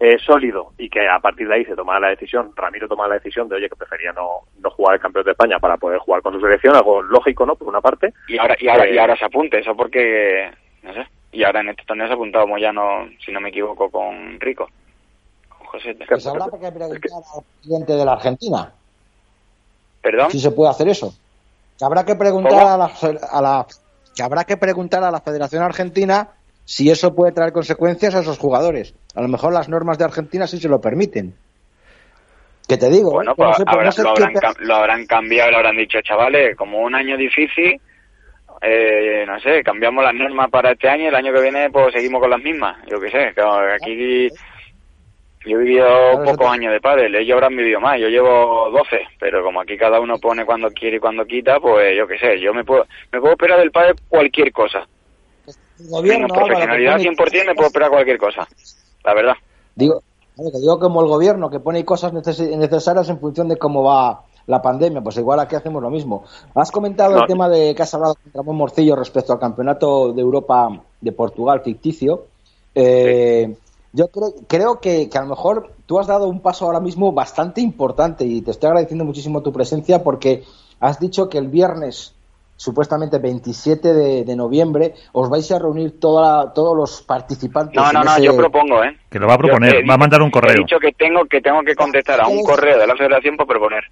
eh, 0.00 0.18
sólido 0.18 0.72
y 0.76 0.88
que 0.88 1.08
a 1.08 1.20
partir 1.20 1.48
de 1.48 1.54
ahí 1.54 1.64
se 1.64 1.76
tomara 1.76 2.00
la 2.00 2.08
decisión, 2.08 2.52
Ramiro 2.56 2.88
toma 2.88 3.08
la 3.08 3.14
decisión 3.14 3.48
de, 3.48 3.56
oye, 3.56 3.68
que 3.68 3.76
prefería 3.76 4.12
no, 4.12 4.40
no 4.58 4.70
jugar 4.70 4.94
el 4.94 5.00
campeón 5.00 5.24
de 5.24 5.30
España 5.32 5.58
para 5.58 5.76
poder 5.76 5.98
jugar 6.00 6.22
con 6.22 6.34
su 6.34 6.40
selección, 6.40 6.74
algo 6.74 7.02
lógico, 7.02 7.46
¿no? 7.46 7.54
Por 7.54 7.68
una 7.68 7.80
parte. 7.80 8.12
Y 8.28 8.38
ahora, 8.38 8.56
y 8.58 8.68
ahora, 8.68 8.88
y 8.88 8.96
eh, 8.96 9.00
ahora 9.00 9.16
se 9.16 9.24
apunte, 9.24 9.60
eso 9.60 9.76
porque, 9.76 10.50
no 10.82 10.92
sé, 10.94 11.06
y 11.32 11.44
ahora 11.44 11.60
en 11.60 11.70
este 11.70 11.84
torneo 11.84 12.06
se 12.06 12.12
ha 12.12 12.16
apuntado 12.16 12.46
Moyano, 12.46 13.08
si 13.24 13.32
no 13.32 13.40
me 13.40 13.48
equivoco, 13.48 13.90
con 13.90 14.40
Rico. 14.40 14.68
Pues 16.08 16.26
habrá 16.26 16.46
que 16.46 16.70
preguntar 16.70 16.90
al 16.90 17.42
presidente 17.60 17.92
de 17.94 18.04
la 18.04 18.12
Argentina. 18.12 18.72
¿Perdón? 20.00 20.30
Si 20.30 20.38
se 20.38 20.52
puede 20.52 20.70
hacer 20.70 20.88
eso. 20.88 21.12
Que 21.78 21.84
habrá 21.84 22.04
que 22.04 22.14
preguntar 22.14 22.66
a 22.66 22.76
la, 23.40 23.66
que 24.14 24.22
habrá 24.22 24.44
que 24.44 24.56
preguntar 24.56 25.02
a 25.02 25.10
la 25.10 25.20
Federación 25.20 25.62
Argentina 25.64 26.28
si 26.64 26.90
eso 26.90 27.14
puede 27.14 27.32
traer 27.32 27.52
consecuencias 27.52 28.14
a 28.14 28.20
esos 28.20 28.38
jugadores. 28.38 28.94
A 29.14 29.22
lo 29.22 29.28
mejor 29.28 29.52
las 29.52 29.68
normas 29.68 29.98
de 29.98 30.04
Argentina 30.04 30.46
sí 30.46 30.58
se 30.58 30.68
lo 30.68 30.80
permiten. 30.80 31.34
Que 32.66 32.78
te 32.78 32.88
digo, 32.88 33.10
bueno, 33.10 33.34
pues, 33.34 33.58
lo, 33.58 34.74
habrán, 34.74 35.06
cambiado, 35.06 35.50
lo 35.50 35.56
habrán 35.58 35.76
dicho, 35.76 36.00
chavales, 36.00 36.56
como 36.56 36.78
un 36.78 36.94
año 36.94 37.14
difícil, 37.18 37.78
eh, 38.62 39.24
no 39.26 39.38
sé, 39.40 39.62
cambiamos 39.62 40.02
las 40.02 40.14
normas 40.14 40.48
para 40.50 40.72
este 40.72 40.88
año 40.88 41.04
y 41.04 41.06
el 41.08 41.14
año 41.14 41.34
que 41.34 41.42
viene 41.42 41.68
pues 41.70 41.92
seguimos 41.92 42.22
con 42.22 42.30
las 42.30 42.42
mismas. 42.42 42.78
Yo 42.86 42.98
qué 42.98 43.10
sé, 43.10 43.34
aquí 43.38 44.28
yo 45.44 45.58
he 45.58 45.62
vivido 45.62 46.24
pocos 46.24 46.48
años 46.48 46.72
de 46.72 46.80
pádel, 46.80 47.14
ellos 47.14 47.34
habrán 47.34 47.54
vivido 47.54 47.80
más, 47.80 48.00
yo 48.00 48.08
llevo 48.08 48.70
12, 48.70 49.08
pero 49.20 49.44
como 49.44 49.60
aquí 49.60 49.76
cada 49.76 50.00
uno 50.00 50.18
pone 50.18 50.46
cuando 50.46 50.70
quiere 50.70 50.96
y 50.96 51.00
cuando 51.00 51.26
quita, 51.26 51.60
pues 51.60 51.94
yo 51.94 52.06
qué 52.06 52.16
sé, 52.16 52.40
yo 52.40 52.54
me 52.54 52.64
puedo, 52.64 52.86
me 53.12 53.20
puedo 53.20 53.34
esperar 53.34 53.58
del 53.58 53.70
pádel 53.70 53.96
cualquier 54.08 54.50
cosa. 54.52 54.88
El 55.78 55.88
gobierno, 55.88 56.28
profesionalidad 56.28 56.98
100% 56.98 57.46
me 57.46 57.54
puedo 57.54 57.66
esperar 57.66 57.90
cualquier 57.90 58.18
cosa, 58.18 58.46
la 59.04 59.14
verdad. 59.14 59.34
Digo, 59.74 60.02
digo 60.36 60.78
como 60.78 61.02
el 61.02 61.08
gobierno 61.08 61.50
que 61.50 61.60
pone 61.60 61.84
cosas 61.84 62.12
necesarias 62.12 63.08
en 63.08 63.18
función 63.18 63.48
de 63.48 63.56
cómo 63.56 63.82
va 63.82 64.24
la 64.46 64.60
pandemia, 64.60 65.00
pues 65.00 65.16
igual 65.16 65.40
aquí 65.40 65.56
hacemos 65.56 65.82
lo 65.82 65.90
mismo. 65.90 66.24
Has 66.54 66.70
comentado 66.70 67.18
el 67.18 67.26
tema 67.26 67.48
de 67.48 67.74
que 67.74 67.82
has 67.82 67.94
hablado 67.94 68.14
con 68.14 68.32
Ramón 68.32 68.56
Morcillo 68.56 68.96
respecto 68.96 69.32
al 69.32 69.38
Campeonato 69.38 70.12
de 70.12 70.20
Europa 70.20 70.68
de 71.00 71.12
Portugal 71.12 71.62
ficticio. 71.62 72.26
Eh, 72.74 73.56
yo 73.92 74.08
creo, 74.08 74.34
creo 74.46 74.80
que, 74.80 75.08
a 75.14 75.20
lo 75.20 75.28
mejor 75.28 75.70
tú 75.86 75.98
has 75.98 76.06
dado 76.06 76.28
un 76.28 76.40
paso 76.40 76.66
ahora 76.66 76.80
mismo 76.80 77.12
bastante 77.12 77.60
importante 77.60 78.24
y 78.24 78.42
te 78.42 78.50
estoy 78.50 78.68
agradeciendo 78.68 79.04
muchísimo 79.04 79.42
tu 79.42 79.52
presencia 79.52 80.02
porque 80.02 80.42
has 80.80 80.98
dicho 80.98 81.28
que 81.28 81.38
el 81.38 81.48
viernes, 81.48 82.13
supuestamente 82.56 83.18
27 83.18 83.92
de, 84.24 84.36
noviembre, 84.36 84.94
os 85.12 85.28
vais 85.28 85.50
a 85.50 85.58
reunir 85.58 85.98
toda, 85.98 86.52
todos 86.52 86.76
los 86.76 87.02
participantes. 87.02 87.74
No, 87.74 87.92
no, 87.92 88.04
no, 88.04 88.18
yo 88.18 88.36
propongo, 88.36 88.82
¿eh? 88.84 88.96
Que 89.10 89.18
lo 89.18 89.26
va 89.26 89.34
a 89.34 89.38
proponer, 89.38 89.88
va 89.88 89.94
a 89.94 89.98
mandar 89.98 90.22
un 90.22 90.30
correo. 90.30 90.54
He 90.54 90.60
dicho 90.60 90.78
que 90.78 90.92
tengo 90.92 91.24
que, 91.24 91.40
tengo 91.40 91.62
que 91.62 91.74
contestar 91.74 92.20
a 92.20 92.28
un 92.28 92.42
correo 92.42 92.78
de 92.78 92.86
la 92.86 92.96
federación 92.96 93.36
para 93.36 93.48
proponer. 93.48 93.84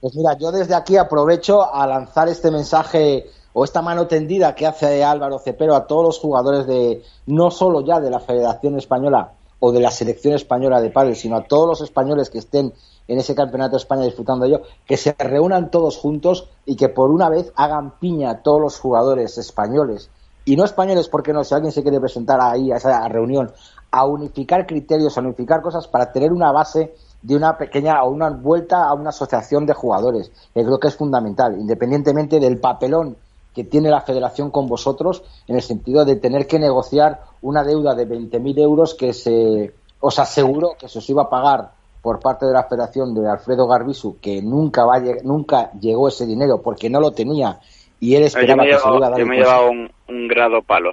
Pues 0.00 0.14
mira, 0.14 0.36
yo 0.38 0.52
desde 0.52 0.74
aquí 0.74 0.96
aprovecho 0.96 1.74
a 1.74 1.86
lanzar 1.86 2.28
este 2.28 2.50
mensaje 2.50 3.26
o 3.52 3.64
esta 3.64 3.82
mano 3.82 4.06
tendida 4.06 4.54
que 4.54 4.66
hace 4.66 5.02
Álvaro 5.02 5.38
Cepero 5.40 5.74
a 5.74 5.86
todos 5.86 6.04
los 6.04 6.18
jugadores 6.18 6.66
de 6.66 7.02
no 7.26 7.50
solo 7.50 7.84
ya 7.84 7.98
de 7.98 8.10
la 8.10 8.20
Federación 8.20 8.76
Española 8.76 9.32
o 9.60 9.72
de 9.72 9.80
la 9.80 9.90
selección 9.90 10.34
española 10.34 10.80
de 10.80 10.90
pádel, 10.90 11.16
sino 11.16 11.36
a 11.36 11.44
todos 11.44 11.66
los 11.66 11.80
españoles 11.80 12.30
que 12.30 12.38
estén 12.38 12.72
en 13.08 13.18
ese 13.18 13.34
campeonato 13.34 13.72
de 13.72 13.78
España 13.78 14.04
disfrutando 14.04 14.46
yo, 14.46 14.60
que 14.86 14.96
se 14.96 15.14
reúnan 15.18 15.70
todos 15.70 15.96
juntos 15.96 16.48
y 16.66 16.76
que 16.76 16.90
por 16.90 17.10
una 17.10 17.28
vez 17.28 17.52
hagan 17.56 17.98
piña 17.98 18.30
a 18.30 18.42
todos 18.42 18.60
los 18.60 18.78
jugadores 18.78 19.38
españoles. 19.38 20.10
Y 20.44 20.56
no 20.56 20.64
españoles 20.64 21.08
porque 21.08 21.32
no, 21.32 21.42
si 21.42 21.54
alguien 21.54 21.72
se 21.72 21.82
quiere 21.82 22.00
presentar 22.00 22.40
ahí 22.40 22.70
a 22.70 22.76
esa 22.76 23.06
reunión, 23.08 23.50
a 23.90 24.06
unificar 24.06 24.66
criterios, 24.66 25.16
a 25.16 25.22
unificar 25.22 25.62
cosas 25.62 25.88
para 25.88 26.12
tener 26.12 26.32
una 26.32 26.52
base 26.52 26.94
de 27.22 27.36
una 27.36 27.56
pequeña 27.56 28.02
o 28.04 28.10
una 28.10 28.30
vuelta 28.30 28.84
a 28.84 28.94
una 28.94 29.10
asociación 29.10 29.66
de 29.66 29.74
jugadores, 29.74 30.30
que 30.54 30.64
creo 30.64 30.78
que 30.78 30.88
es 30.88 30.96
fundamental, 30.96 31.58
independientemente 31.58 32.38
del 32.38 32.60
papelón 32.60 33.16
que 33.54 33.64
tiene 33.64 33.90
la 33.90 34.02
federación 34.02 34.50
con 34.50 34.68
vosotros 34.68 35.24
en 35.48 35.56
el 35.56 35.62
sentido 35.62 36.04
de 36.04 36.16
tener 36.16 36.46
que 36.46 36.58
negociar 36.58 37.22
una 37.42 37.64
deuda 37.64 37.94
de 37.94 38.06
20.000 38.06 38.58
euros 38.60 38.94
que 38.94 39.12
se 39.12 39.74
os 40.00 40.18
aseguró 40.18 40.76
que 40.78 40.88
se 40.88 40.98
os 40.98 41.10
iba 41.10 41.22
a 41.22 41.30
pagar 41.30 41.72
por 42.02 42.20
parte 42.20 42.46
de 42.46 42.52
la 42.52 42.64
federación 42.64 43.14
de 43.14 43.28
Alfredo 43.28 43.66
Garbisu, 43.66 44.18
que 44.20 44.42
nunca, 44.42 44.84
va 44.84 45.00
nunca 45.24 45.70
llegó 45.80 46.08
ese 46.08 46.26
dinero 46.26 46.62
porque 46.62 46.90
no 46.90 47.00
lo 47.00 47.12
tenía 47.12 47.58
y 48.00 48.14
él 48.14 48.24
esperaba 48.24 48.64
que 48.64 48.78
se 48.78 48.88
iba 48.88 49.06
a 49.06 49.10
dar 49.10 49.18
Yo 49.18 49.26
me 49.26 49.36
he 49.36 49.40
llevado 49.40 49.70
un, 49.70 50.28
grado 50.28 50.62
palo, 50.62 50.92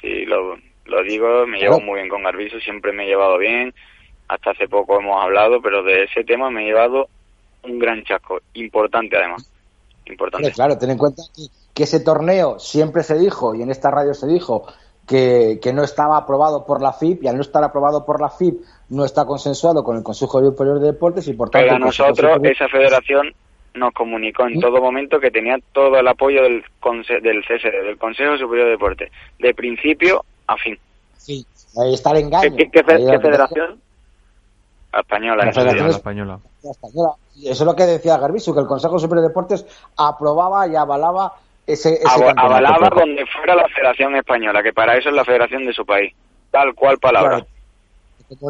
sí, 0.00 0.24
lo, 0.24 0.56
lo 0.86 1.02
digo, 1.02 1.46
me 1.46 1.58
llevo 1.58 1.80
muy 1.80 1.96
bien 1.96 2.08
con 2.08 2.22
Garbisu, 2.22 2.60
siempre 2.60 2.92
me 2.92 3.04
he 3.04 3.06
llevado 3.06 3.38
bien, 3.38 3.72
hasta 4.28 4.50
hace 4.50 4.68
poco 4.68 4.98
hemos 4.98 5.22
hablado, 5.22 5.62
pero 5.62 5.82
de 5.82 6.04
ese 6.04 6.24
tema 6.24 6.50
me 6.50 6.62
he 6.62 6.66
llevado 6.66 7.08
un 7.62 7.78
gran 7.78 8.02
chasco, 8.04 8.40
importante 8.54 9.16
además. 9.16 9.48
Importante. 10.06 10.50
claro, 10.50 10.76
ten 10.76 10.90
en 10.90 10.98
cuenta 10.98 11.22
que 11.34 11.46
que 11.74 11.84
ese 11.84 12.00
torneo 12.00 12.58
siempre 12.58 13.02
se 13.02 13.18
dijo, 13.18 13.54
y 13.54 13.62
en 13.62 13.70
esta 13.70 13.90
radio 13.90 14.14
se 14.14 14.26
dijo, 14.26 14.66
que, 15.12 15.72
no 15.72 15.82
estaba 15.82 16.16
aprobado 16.16 16.64
por 16.64 16.80
la 16.80 16.92
FIP, 16.92 17.24
y 17.24 17.28
al 17.28 17.36
no 17.36 17.42
estar 17.42 17.62
aprobado 17.62 18.04
por 18.04 18.20
la 18.20 18.30
FIP, 18.30 18.60
no 18.90 19.04
está 19.04 19.24
consensuado 19.26 19.84
con 19.84 19.96
el 19.96 20.02
Consejo 20.02 20.40
Superior 20.40 20.80
de 20.80 20.86
Deportes, 20.86 21.28
y 21.28 21.34
por 21.34 21.50
tanto... 21.50 21.66
Pero 21.68 21.78
nosotros, 21.78 22.38
esa 22.44 22.68
federación, 22.68 23.34
nos 23.74 23.92
comunicó 23.92 24.46
en 24.46 24.60
todo 24.60 24.80
momento 24.80 25.20
que 25.20 25.30
tenía 25.30 25.56
todo 25.72 25.98
el 25.98 26.08
apoyo 26.08 26.42
del, 26.42 26.62
del 27.22 27.42
CSD, 27.42 27.84
del 27.84 27.98
Consejo 27.98 28.36
Superior 28.38 28.66
de 28.66 28.72
Deporte, 28.72 29.12
de 29.38 29.54
principio 29.54 30.24
a 30.46 30.56
fin. 30.56 30.78
Sí, 31.16 31.46
ahí 31.80 31.94
está 31.94 32.10
el 32.12 32.24
engaño. 32.24 32.56
¿Qué, 32.56 32.82
federación? 32.82 33.80
Española. 34.92 35.46
La 35.46 35.52
Federación 35.52 35.88
Española. 35.88 36.38
Española. 36.62 37.12
Eso 37.36 37.50
es 37.50 37.66
lo 37.66 37.74
que 37.74 37.84
decía 37.84 38.18
Garbisu, 38.18 38.52
que 38.52 38.60
el 38.60 38.66
Consejo 38.66 38.98
Superior 38.98 39.22
de 39.22 39.28
Deportes 39.28 39.66
aprobaba 39.96 40.68
y 40.68 40.76
avalaba 40.76 41.32
ese, 41.66 41.94
ese 41.94 42.32
Avalaba 42.36 42.90
donde 42.90 43.24
fuera 43.26 43.54
la 43.54 43.68
Federación 43.68 44.16
Española, 44.16 44.62
que 44.62 44.72
para 44.72 44.96
eso 44.96 45.08
es 45.08 45.14
la 45.14 45.24
federación 45.24 45.64
de 45.64 45.72
su 45.72 45.84
país. 45.84 46.12
Tal 46.50 46.74
cual 46.74 46.98
palabra. 46.98 47.46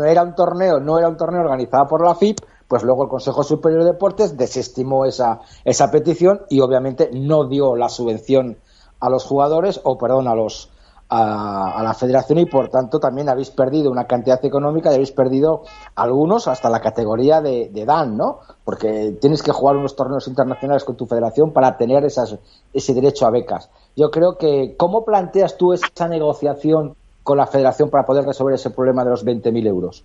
Era 0.07 0.23
un 0.23 0.35
torneo, 0.35 0.81
no 0.81 0.99
era 0.99 1.09
un 1.09 1.17
torneo 1.17 1.41
organizado 1.41 1.89
por 1.89 2.07
la 2.07 2.15
FIP, 2.15 2.39
pues 2.69 2.83
luego 2.85 3.05
el 3.05 3.09
Consejo 3.09 3.43
Superior 3.43 3.85
de 3.85 3.93
Deportes 3.93 4.37
desestimó 4.37 5.05
esa, 5.05 5.41
esa 5.65 5.91
petición 5.91 6.43
y 6.49 6.61
obviamente 6.61 7.11
no 7.13 7.49
dio 7.49 7.77
la 7.77 7.89
subvención 7.89 8.57
a 9.01 9.11
los 9.11 9.25
jugadores, 9.25 9.81
o 9.85 9.99
perdón, 9.99 10.29
a 10.29 10.35
los 10.35 10.72
a, 11.15 11.83
la 11.83 11.93
federación 11.93 12.39
y 12.39 12.47
por 12.47 12.71
tanto 12.71 12.99
también 12.99 13.29
habéis 13.29 13.51
perdido 13.51 13.91
una 13.91 14.07
cantidad 14.07 14.43
económica 14.45 14.91
y 14.91 14.95
habéis 14.95 15.13
perdido 15.13 15.63
algunos 15.95 16.49
hasta 16.49 16.71
la 16.71 16.81
categoría 16.81 17.43
de, 17.43 17.71
Dan, 17.85 18.17
¿no? 18.17 18.41
Porque 18.65 19.13
tienes 19.21 19.43
que 19.43 19.53
jugar 19.53 19.77
unos 19.77 19.95
torneos 19.95 20.27
internacionales 20.27 20.85
con 20.85 20.97
tu 20.97 21.07
federación 21.07 21.53
para 21.53 21.77
tener 21.77 22.05
esas, 22.05 22.39
ese 22.73 22.95
derecho 22.95 23.27
a 23.27 23.31
becas. 23.31 23.71
Yo 23.95 24.11
creo 24.11 24.39
que, 24.39 24.75
¿cómo 24.79 25.05
planteas 25.05 25.59
tú 25.59 25.75
esa 25.75 26.09
negociación 26.09 26.95
con 27.23 27.37
la 27.37 27.47
federación 27.47 27.91
para 27.91 28.05
poder 28.05 28.25
resolver 28.25 28.55
ese 28.55 28.71
problema 28.71 29.05
de 29.05 29.11
los 29.11 29.27
20.000 29.27 29.67
euros? 29.67 30.05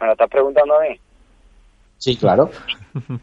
¿Me 0.00 0.06
lo 0.06 0.12
estás 0.12 0.30
preguntando 0.30 0.74
a 0.74 0.82
mí? 0.84 0.98
Sí, 1.98 2.16
claro. 2.16 2.48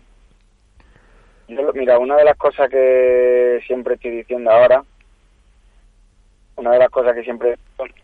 mira, 1.73 1.97
una 1.97 2.15
de 2.15 2.25
las 2.25 2.37
cosas 2.37 2.69
que 2.69 3.59
siempre 3.65 3.95
estoy 3.95 4.11
diciendo 4.11 4.51
ahora 4.51 4.83
una 6.59 6.71
de 6.71 6.79
las 6.79 6.89
cosas 6.89 7.15
que 7.15 7.23
siempre 7.23 7.55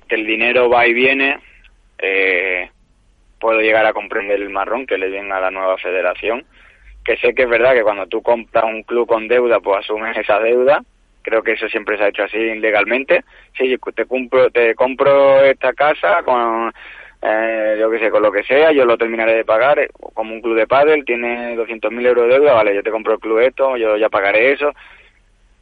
que 0.07 0.15
el 0.15 0.25
dinero 0.25 0.69
va 0.69 0.87
y 0.87 0.93
viene 0.93 1.39
eh, 1.99 2.69
puedo 3.39 3.59
llegar 3.59 3.85
a 3.85 3.93
comprender 3.93 4.41
el 4.41 4.49
marrón 4.49 4.85
que 4.85 4.97
le 4.97 5.09
viene 5.09 5.31
a 5.33 5.39
la 5.39 5.51
nueva 5.51 5.77
federación 5.77 6.45
que 7.05 7.17
sé 7.17 7.35
que 7.35 7.43
es 7.43 7.49
verdad 7.49 7.73
que 7.73 7.83
cuando 7.83 8.07
tú 8.07 8.21
compras 8.23 8.65
un 8.65 8.81
club 8.81 9.07
con 9.07 9.27
deuda 9.27 9.59
pues 9.59 9.77
asumes 9.77 10.17
esa 10.17 10.39
deuda. 10.39 10.83
Creo 11.21 11.43
que 11.43 11.53
eso 11.53 11.69
siempre 11.69 11.97
se 11.97 12.03
ha 12.03 12.07
hecho 12.09 12.23
así 12.23 12.37
ilegalmente. 12.37 13.23
Sí 13.57 13.77
te 13.95 14.05
compro 14.05 14.49
te 14.49 14.73
compro 14.73 15.43
esta 15.43 15.71
casa 15.73 16.23
con 16.23 16.73
eh, 17.21 17.77
yo 17.79 17.91
qué 17.91 17.99
sé 17.99 18.09
con 18.09 18.23
lo 18.23 18.31
que 18.31 18.43
sea 18.43 18.71
yo 18.71 18.85
lo 18.85 18.97
terminaré 18.97 19.35
de 19.35 19.45
pagar 19.45 19.79
eh, 19.79 19.87
como 20.13 20.33
un 20.33 20.41
club 20.41 20.57
de 20.57 20.67
pádel 20.67 21.05
tiene 21.05 21.55
200.000 21.55 22.05
euros 22.05 22.27
de 22.27 22.33
deuda 22.33 22.53
vale 22.53 22.75
yo 22.75 22.83
te 22.83 22.91
compro 22.91 23.13
el 23.13 23.19
club 23.19 23.39
esto 23.39 23.77
yo 23.77 23.97
ya 23.97 24.09
pagaré 24.09 24.51
eso 24.51 24.73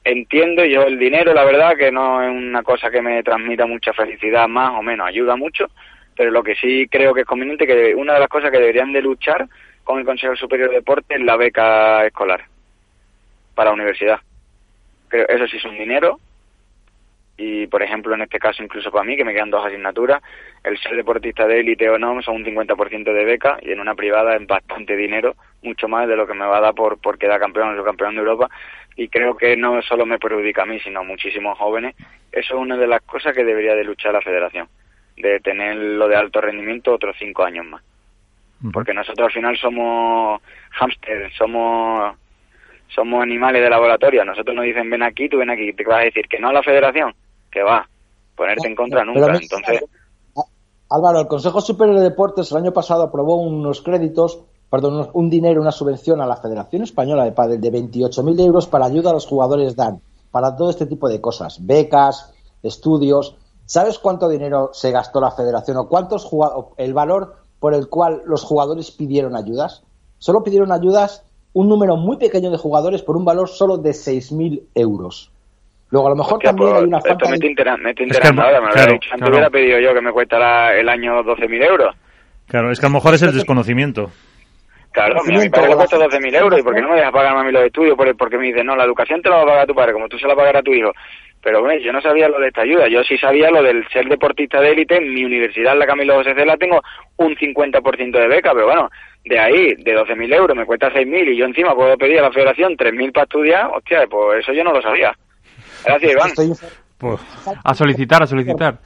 entiendo 0.03 0.65
yo 0.65 0.83
el 0.83 0.99
dinero, 0.99 1.33
la 1.33 1.45
verdad, 1.45 1.75
que 1.77 1.91
no 1.91 2.21
es 2.21 2.29
una 2.29 2.63
cosa 2.63 2.89
que 2.89 3.01
me 3.01 3.23
transmita 3.23 3.65
mucha 3.65 3.93
felicidad, 3.93 4.47
más 4.47 4.71
o 4.71 4.81
menos, 4.81 5.07
ayuda 5.07 5.35
mucho, 5.35 5.67
pero 6.15 6.31
lo 6.31 6.43
que 6.43 6.55
sí 6.55 6.87
creo 6.89 7.13
que 7.13 7.21
es 7.21 7.27
conveniente, 7.27 7.67
que 7.67 7.95
una 7.95 8.13
de 8.13 8.19
las 8.19 8.29
cosas 8.29 8.51
que 8.51 8.59
deberían 8.59 8.91
de 8.91 9.01
luchar 9.01 9.47
con 9.83 9.99
el 9.99 10.05
Consejo 10.05 10.35
Superior 10.35 10.69
de 10.69 10.75
Deportes 10.75 11.17
es 11.19 11.25
la 11.25 11.35
beca 11.35 12.05
escolar 12.05 12.45
para 13.55 13.69
la 13.69 13.75
universidad. 13.75 14.19
Creo, 15.07 15.27
eso 15.27 15.47
sí 15.47 15.57
es 15.57 15.65
un 15.65 15.77
dinero 15.77 16.19
y, 17.37 17.67
por 17.67 17.81
ejemplo, 17.81 18.13
en 18.13 18.21
este 18.21 18.39
caso, 18.39 18.63
incluso 18.63 18.91
para 18.91 19.03
mí, 19.03 19.17
que 19.17 19.25
me 19.25 19.33
quedan 19.33 19.49
dos 19.49 19.65
asignaturas, 19.65 20.21
el 20.63 20.77
ser 20.79 20.95
deportista 20.95 21.47
de 21.47 21.59
élite 21.59 21.89
o 21.89 21.97
no 21.97 22.21
son 22.21 22.35
un 22.35 22.45
50% 22.45 23.03
de 23.03 23.25
beca 23.25 23.57
y 23.61 23.71
en 23.71 23.79
una 23.79 23.95
privada 23.95 24.35
es 24.35 24.45
bastante 24.45 24.95
dinero, 24.95 25.35
mucho 25.63 25.87
más 25.87 26.07
de 26.07 26.15
lo 26.15 26.27
que 26.27 26.33
me 26.33 26.45
va 26.45 26.57
a 26.57 26.61
dar 26.61 26.75
por, 26.75 26.99
por 26.99 27.17
quedar 27.17 27.39
campeón 27.39 27.77
o 27.77 27.83
campeón 27.83 28.15
de 28.15 28.19
Europa 28.19 28.49
y 28.95 29.07
creo 29.07 29.35
que 29.35 29.55
no 29.57 29.81
solo 29.81 30.05
me 30.05 30.19
perjudica 30.19 30.63
a 30.63 30.65
mí, 30.65 30.79
sino 30.79 30.99
a 30.99 31.03
muchísimos 31.03 31.57
jóvenes. 31.57 31.95
Eso 32.31 32.55
es 32.55 32.59
una 32.59 32.77
de 32.77 32.87
las 32.87 33.01
cosas 33.01 33.33
que 33.33 33.43
debería 33.43 33.75
de 33.75 33.83
luchar 33.83 34.13
la 34.13 34.21
federación, 34.21 34.67
de 35.17 35.39
tener 35.39 35.75
lo 35.75 36.07
de 36.07 36.15
alto 36.15 36.41
rendimiento 36.41 36.93
otros 36.93 37.15
cinco 37.17 37.43
años 37.43 37.65
más. 37.65 37.83
Porque 38.71 38.93
nosotros 38.93 39.27
al 39.27 39.33
final 39.33 39.57
somos 39.57 40.41
hámster, 40.71 41.31
somos 41.33 42.15
somos 42.87 43.23
animales 43.23 43.61
de 43.61 43.69
laboratorio. 43.69 44.23
Nosotros 44.23 44.55
nos 44.55 44.65
dicen 44.65 44.89
ven 44.89 45.03
aquí, 45.03 45.27
tú 45.27 45.39
ven 45.39 45.49
aquí. 45.49 45.73
Te 45.73 45.83
vas 45.83 46.01
a 46.01 46.05
decir 46.05 46.27
que 46.29 46.39
no 46.39 46.49
a 46.49 46.53
la 46.53 46.63
federación, 46.63 47.13
que 47.51 47.61
va, 47.61 47.87
ponerte 48.35 48.67
en 48.67 48.75
contra 48.75 49.03
nunca. 49.03 49.35
Entonces, 49.35 49.83
Álvaro, 50.89 51.21
el 51.21 51.27
Consejo 51.27 51.59
Superior 51.59 51.97
de 51.97 52.03
Deportes 52.03 52.51
el 52.51 52.59
año 52.59 52.71
pasado 52.71 53.03
aprobó 53.03 53.41
unos 53.41 53.81
créditos 53.81 54.45
perdón, 54.73 55.07
un 55.13 55.29
dinero, 55.29 55.61
una 55.61 55.71
subvención 55.71 56.19
a 56.19 56.25
la 56.25 56.35
Federación 56.35 56.81
Española 56.81 57.25
de 57.25 57.31
Padel 57.31 57.61
de 57.61 57.71
28.000 57.71 58.39
euros 58.43 58.65
para 58.65 58.87
ayuda 58.87 59.11
a 59.11 59.13
los 59.13 59.27
jugadores 59.27 59.75
DAN, 59.75 60.01
para 60.31 60.55
todo 60.55 60.71
este 60.71 60.87
tipo 60.87 61.07
de 61.09 61.21
cosas, 61.21 61.63
becas, 61.63 62.33
estudios. 62.63 63.37
¿Sabes 63.67 63.99
cuánto 63.99 64.27
dinero 64.27 64.71
se 64.73 64.89
gastó 64.89 65.21
la 65.21 65.29
Federación 65.29 65.77
o 65.77 65.87
cuántos 65.87 66.27
el 66.77 66.95
valor 66.95 67.35
por 67.59 67.75
el 67.75 67.87
cual 67.87 68.23
los 68.25 68.43
jugadores 68.43 68.89
pidieron 68.89 69.35
ayudas? 69.35 69.83
Solo 70.17 70.41
pidieron 70.41 70.71
ayudas 70.71 71.23
un 71.53 71.69
número 71.69 71.95
muy 71.95 72.17
pequeño 72.17 72.49
de 72.49 72.57
jugadores 72.57 73.03
por 73.03 73.15
un 73.15 73.25
valor 73.25 73.49
solo 73.49 73.77
de 73.77 73.91
6.000 73.91 74.69
euros. 74.73 75.31
Luego, 75.91 76.07
a 76.07 76.09
lo 76.09 76.15
mejor 76.15 76.39
también 76.39 76.69
pues, 76.69 76.81
hay 76.81 76.87
una 76.87 76.99
falta... 76.99 77.25
Esto 77.25 77.29
me 77.29 77.37
me 77.77 78.41
ahora, 78.41 78.59
me 78.59 78.69
lo 78.69 78.93
dicho. 78.93 79.09
Antes 79.13 79.29
hubiera 79.29 79.51
pedido 79.51 79.79
yo 79.79 79.93
que 79.93 80.01
me 80.01 80.11
cuesta 80.11 80.73
el 80.73 80.89
año 80.89 81.21
12.000 81.21 81.63
euros. 81.63 81.95
Claro, 82.47 82.71
es 82.71 82.79
que 82.79 82.87
a 82.87 82.89
lo 82.89 82.95
mejor 82.95 83.13
es 83.13 83.21
el 83.21 83.33
desconocimiento. 83.35 84.09
Claro, 84.93 85.23
mi 85.25 85.49
padre 85.49 85.69
le 85.69 85.75
cuesta 85.75 85.97
12.000 85.97 86.35
euros, 86.35 86.59
¿y 86.59 86.61
por 86.61 86.75
qué 86.75 86.81
no 86.81 86.89
me 86.89 86.97
dejas 86.97 87.11
pagar 87.11 87.35
a 87.35 87.43
mí 87.43 87.51
los 87.51 87.63
estudios? 87.63 87.97
Porque 87.97 88.37
me 88.37 88.45
dice, 88.45 88.63
no, 88.63 88.75
la 88.75 88.83
educación 88.83 89.23
te 89.23 89.29
la 89.29 89.37
va 89.37 89.41
a 89.41 89.45
pagar 89.47 89.67
tu 89.67 89.73
padre, 89.73 89.93
como 89.93 90.07
tú 90.07 90.19
se 90.19 90.27
la 90.27 90.35
pagarás 90.35 90.59
a 90.59 90.63
tu 90.63 90.71
hijo. 90.71 90.91
Pero 91.41 91.61
bueno, 91.61 91.81
yo 91.81 91.91
no 91.91 91.99
sabía 91.99 92.29
lo 92.29 92.39
de 92.39 92.49
esta 92.49 92.61
ayuda, 92.61 92.87
yo 92.87 93.03
sí 93.03 93.17
sabía 93.17 93.49
lo 93.49 93.63
del 93.63 93.87
ser 93.89 94.07
deportista 94.07 94.61
de 94.61 94.69
élite, 94.69 94.97
en 94.97 95.11
mi 95.11 95.25
universidad, 95.25 95.75
la 95.75 95.87
Camilo 95.87 96.13
José 96.13 96.35
Cela, 96.35 96.57
tengo 96.57 96.79
un 97.17 97.35
50% 97.35 98.11
de 98.11 98.27
beca, 98.27 98.51
pero 98.53 98.67
bueno, 98.67 98.89
de 99.25 99.39
ahí, 99.39 99.73
de 99.75 99.97
12.000 99.97 100.35
euros, 100.35 100.55
me 100.55 100.65
cuesta 100.65 100.91
6.000 100.91 101.33
y 101.33 101.37
yo 101.37 101.45
encima 101.45 101.73
puedo 101.73 101.97
pedir 101.97 102.19
a 102.19 102.23
la 102.23 102.31
federación 102.31 102.77
3.000 102.77 103.11
para 103.11 103.23
estudiar, 103.23 103.71
hostia, 103.73 104.05
pues 104.07 104.41
eso 104.41 104.53
yo 104.53 104.63
no 104.63 104.73
lo 104.73 104.81
sabía. 104.83 105.11
Gracias, 105.85 106.11
Iván. 106.11 106.31
Pues, 106.99 107.19
a 107.63 107.73
solicitar, 107.73 108.21
a 108.21 108.27
solicitar. 108.27 108.77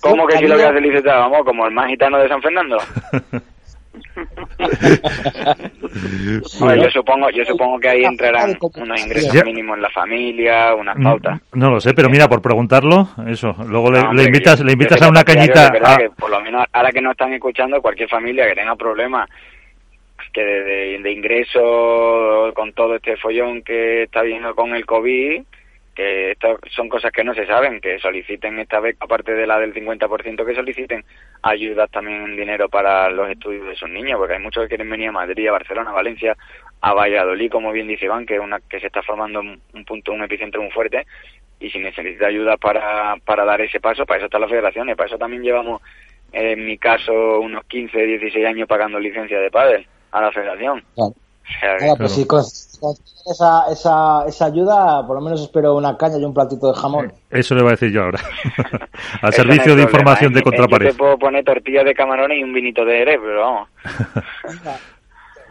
¿Cómo 0.00 0.28
que 0.28 0.38
si 0.38 0.46
lo 0.46 0.54
voy 0.54 0.62
a 0.62 0.72
solicitar? 0.72 1.18
Vamos, 1.18 1.44
como 1.44 1.66
el 1.66 1.74
más 1.74 1.88
gitano 1.88 2.18
de 2.18 2.28
San 2.28 2.40
Fernando. 2.40 2.78
yo 6.76 6.90
supongo 6.90 7.30
yo 7.30 7.44
supongo 7.44 7.78
que 7.78 7.88
ahí 7.88 8.04
entrarán 8.04 8.56
unos 8.60 9.00
ingresos 9.00 9.44
mínimos 9.44 9.76
en 9.76 9.82
la 9.82 9.90
familia 9.90 10.74
unas 10.74 10.96
pautas. 11.02 11.40
no 11.52 11.70
lo 11.70 11.80
sé 11.80 11.94
pero 11.94 12.08
mira 12.08 12.28
por 12.28 12.42
preguntarlo 12.42 13.08
eso 13.28 13.54
luego 13.66 13.90
le, 13.90 14.24
invitas 14.24 14.60
le 14.60 14.72
invitas 14.72 15.02
a 15.02 15.08
una 15.08 15.24
cañita 15.24 15.72
por 16.18 16.30
lo 16.30 16.40
menos 16.40 16.66
ahora 16.72 16.92
que 16.92 17.00
no 17.00 17.12
están 17.12 17.32
escuchando 17.32 17.80
cualquier 17.80 18.08
familia 18.08 18.48
que 18.48 18.54
tenga 18.54 18.76
problemas 18.76 19.28
que 20.32 20.42
de, 20.42 20.98
de 21.00 21.12
ingresos 21.12 22.54
con 22.54 22.72
todo 22.72 22.96
este 22.96 23.16
follón 23.16 23.62
que 23.62 24.04
está 24.04 24.22
viendo 24.22 24.54
con 24.54 24.74
el 24.74 24.86
covid 24.86 25.42
que 25.94 26.32
estas 26.32 26.58
son 26.70 26.88
cosas 26.88 27.12
que 27.12 27.24
no 27.24 27.34
se 27.34 27.46
saben, 27.46 27.80
que 27.80 27.98
soliciten 27.98 28.58
esta 28.58 28.80
beca, 28.80 29.04
aparte 29.04 29.34
de 29.34 29.46
la 29.46 29.58
del 29.58 29.74
50%, 29.74 30.46
que 30.46 30.54
soliciten 30.54 31.04
ayudas 31.42 31.90
también 31.90 32.22
en 32.22 32.36
dinero 32.36 32.68
para 32.68 33.10
los 33.10 33.28
estudios 33.28 33.66
de 33.66 33.76
sus 33.76 33.88
niños, 33.88 34.18
porque 34.18 34.34
hay 34.34 34.40
muchos 34.40 34.62
que 34.64 34.68
quieren 34.68 34.90
venir 34.90 35.08
a 35.08 35.12
Madrid, 35.12 35.48
a 35.48 35.52
Barcelona, 35.52 35.90
a 35.90 35.94
Valencia, 35.94 36.36
a 36.80 36.94
Valladolid, 36.94 37.50
como 37.50 37.72
bien 37.72 37.88
dice 37.88 38.06
Iván, 38.06 38.26
que 38.26 38.36
es 38.36 38.40
una 38.40 38.60
que 38.60 38.80
se 38.80 38.86
está 38.86 39.02
formando 39.02 39.40
un 39.40 39.84
punto, 39.84 40.12
un 40.12 40.22
epicentro 40.22 40.62
muy 40.62 40.70
fuerte, 40.70 41.06
y 41.60 41.70
si 41.70 41.78
necesita 41.78 42.26
ayuda 42.26 42.56
para, 42.56 43.16
para 43.24 43.44
dar 43.44 43.60
ese 43.60 43.80
paso, 43.80 44.06
para 44.06 44.18
eso 44.18 44.26
está 44.26 44.38
la 44.38 44.48
federación, 44.48 44.88
y 44.88 44.94
para 44.94 45.08
eso 45.08 45.18
también 45.18 45.42
llevamos, 45.42 45.82
en 46.32 46.64
mi 46.64 46.78
caso, 46.78 47.40
unos 47.40 47.64
15, 47.66 48.06
16 48.06 48.46
años 48.46 48.68
pagando 48.68 48.98
licencia 48.98 49.38
de 49.38 49.50
padre 49.50 49.86
a 50.10 50.20
la 50.22 50.32
federación. 50.32 50.82
Pues 51.96 52.12
sí, 52.12 52.26
esa, 53.30 53.64
esa, 53.70 54.24
esa 54.26 54.44
ayuda, 54.46 55.06
por 55.06 55.16
lo 55.16 55.22
menos 55.22 55.42
espero 55.42 55.76
una 55.76 55.96
caña 55.96 56.18
y 56.18 56.24
un 56.24 56.32
platito 56.32 56.72
de 56.72 56.78
jamón. 56.78 57.12
Eso 57.30 57.54
le 57.54 57.62
voy 57.62 57.70
a 57.70 57.72
decir 57.72 57.92
yo 57.92 58.04
ahora. 58.04 58.20
Al 59.22 59.32
servicio 59.32 59.76
de 59.76 59.82
información 59.82 60.32
de 60.32 60.42
contrapared. 60.42 60.86
Yo 60.86 60.92
te 60.92 60.98
puedo 60.98 61.18
poner 61.18 61.44
tortillas 61.44 61.84
de 61.84 61.94
camarones 61.94 62.38
y 62.38 62.42
un 62.42 62.52
vinito 62.52 62.84
de 62.84 62.98
Jerez, 62.98 63.18
pero 63.22 63.40
vamos. 63.40 63.68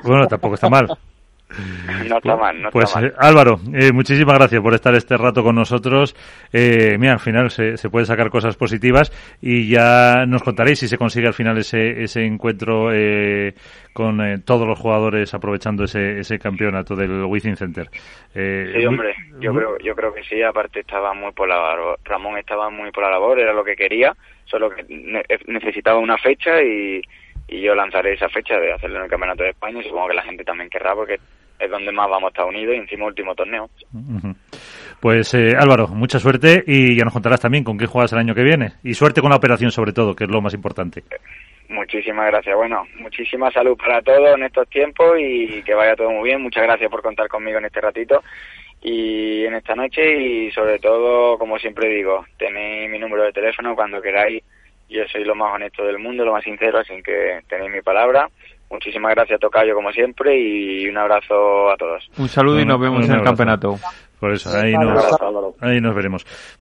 bueno, 0.04 0.28
tampoco 0.28 0.56
está 0.56 0.70
mal. 0.70 0.98
No 2.08 2.18
está 2.18 2.36
mal, 2.36 2.62
no 2.62 2.70
pues 2.70 2.86
está 2.90 3.02
mal. 3.02 3.14
Álvaro, 3.18 3.60
eh, 3.74 3.92
muchísimas 3.92 4.38
gracias 4.38 4.62
por 4.62 4.74
estar 4.74 4.94
este 4.94 5.18
rato 5.18 5.44
con 5.44 5.56
nosotros. 5.56 6.16
Eh, 6.54 6.98
mira, 7.00 7.14
al 7.14 7.20
final 7.20 7.50
se, 7.50 7.76
se 7.78 7.90
puede 7.90 8.06
sacar 8.06 8.30
cosas 8.30 8.56
positivas 8.56 9.12
y 9.42 9.70
ya 9.70 10.26
nos 10.28 10.44
contaréis 10.44 10.80
si 10.80 10.88
se 10.88 10.98
consigue 10.98 11.28
al 11.28 11.34
final 11.34 11.58
ese, 11.58 12.04
ese 12.04 12.24
encuentro 12.24 12.94
eh, 12.94 13.54
con 13.94 14.22
eh, 14.22 14.38
todos 14.46 14.68
los 14.68 14.80
jugadores 14.80 15.34
aprovechando 15.34 15.86
ese, 15.86 16.20
ese 16.20 16.38
campeonato 16.38 16.96
del 16.96 17.24
Wizzing 17.26 17.56
Center. 17.56 17.88
Eh, 18.36 18.74
sí, 18.78 18.86
hombre, 18.86 19.16
yo 19.40 19.54
creo, 19.54 19.78
yo 19.80 19.96
creo 19.96 20.14
que 20.14 20.24
sí. 20.24 20.42
Aparte 20.44 20.82
estaba 20.82 21.14
muy 21.14 21.32
por 21.32 21.50
la 21.50 21.76
Ramón 22.06 22.38
estaba 22.38 22.70
muy 22.70 22.92
por 22.92 23.04
la 23.04 23.10
labor, 23.10 23.40
era 23.40 23.54
lo 23.54 23.64
que 23.64 23.76
quería, 23.76 24.16
solo 24.46 24.70
que 24.70 24.86
necesitaba 25.48 25.98
una 25.98 26.18
fecha 26.18 26.62
y 26.62 27.02
y 27.52 27.62
yo 27.62 27.74
lanzaré 27.74 28.14
esa 28.14 28.30
fecha 28.30 28.60
de 28.60 28.72
hacerlo 28.72 28.98
en 28.98 29.04
el 29.06 29.10
Campeonato 29.10 29.44
de 29.44 29.50
España 29.50 29.80
y 29.80 29.84
supongo 29.84 30.10
que 30.10 30.14
la 30.14 30.24
gente 30.24 30.44
también 30.44 30.70
querrá 30.70 30.94
porque 30.94 31.20
es 31.60 31.70
donde 31.70 31.92
más 31.92 32.10
vamos 32.10 32.28
a 32.28 32.30
estar 32.30 32.46
unidos 32.46 32.76
y 32.76 32.80
encima 32.80 33.06
último 33.06 33.36
torneo. 33.36 33.70
Pues 35.00 35.34
eh, 35.34 35.56
Álvaro, 35.58 35.88
mucha 35.88 36.20
suerte 36.20 36.64
y 36.66 36.96
ya 36.96 37.04
nos 37.04 37.14
contarás 37.14 37.42
también 37.42 37.64
con 37.64 37.78
qué 37.78 37.86
juegas 37.86 38.12
el 38.14 38.20
año 38.20 38.36
que 38.36 38.44
viene. 38.44 38.74
Y 38.84 38.94
suerte 38.94 39.22
con 39.22 39.30
la 39.30 39.38
operación 39.38 39.72
sobre 39.72 39.94
todo, 39.94 40.16
que 40.16 40.26
es 40.26 40.30
lo 40.30 40.42
más 40.42 40.54
importante. 40.54 41.04
Muchísimas 41.70 42.28
gracias. 42.28 42.56
Bueno, 42.56 42.86
muchísima 43.00 43.52
salud 43.52 43.78
para 43.78 44.02
todos 44.02 44.36
en 44.36 44.44
estos 44.44 44.68
tiempos 44.70 45.18
y 45.20 45.62
que 45.62 45.74
vaya 45.74 45.96
todo 45.96 46.10
muy 46.10 46.30
bien. 46.30 46.42
Muchas 46.42 46.64
gracias 46.64 46.90
por 46.90 47.02
contar 47.02 47.28
conmigo 47.28 47.60
en 47.60 47.66
este 47.66 47.80
ratito 47.80 48.24
y 48.82 49.46
en 49.46 49.56
esta 49.56 49.76
noche 49.76 50.18
y 50.18 50.52
sobre 50.52 50.80
todo, 50.80 51.38
como 51.38 51.60
siempre 51.60 51.90
digo, 51.90 52.26
tenéis 52.38 52.90
mi 52.90 52.98
número 52.98 53.24
de 53.24 53.34
teléfono 53.34 53.76
cuando 53.76 54.02
queráis. 54.02 54.44
Yo 54.90 55.08
soy 55.12 55.24
lo 55.24 55.36
más 55.36 55.54
honesto 55.54 55.86
del 55.86 56.00
mundo, 56.00 56.26
lo 56.26 56.34
más 56.34 56.44
sincero, 56.44 56.80
así 56.80 57.04
que 57.04 57.42
tenéis 57.48 57.72
mi 57.72 57.82
palabra. 57.82 58.30
Muchísimas 58.72 59.16
gracias, 59.16 59.40
Tocayo, 59.40 59.74
como 59.74 59.92
siempre, 59.92 60.40
y 60.40 60.88
un 60.88 60.98
abrazo 60.98 61.72
a 61.72 61.78
todos. 61.78 62.10
Un 62.18 62.28
saludo 62.28 62.60
y 62.60 62.66
nos 62.66 62.80
vemos 62.80 63.08
en 63.08 63.16
el 63.16 63.24
campeonato. 63.24 63.78
Por 64.20 64.34
eso, 64.34 64.50
ahí 64.56 64.74
nos, 64.74 65.06
ahí 65.62 65.80
nos 65.80 65.96
veremos. 65.96 66.26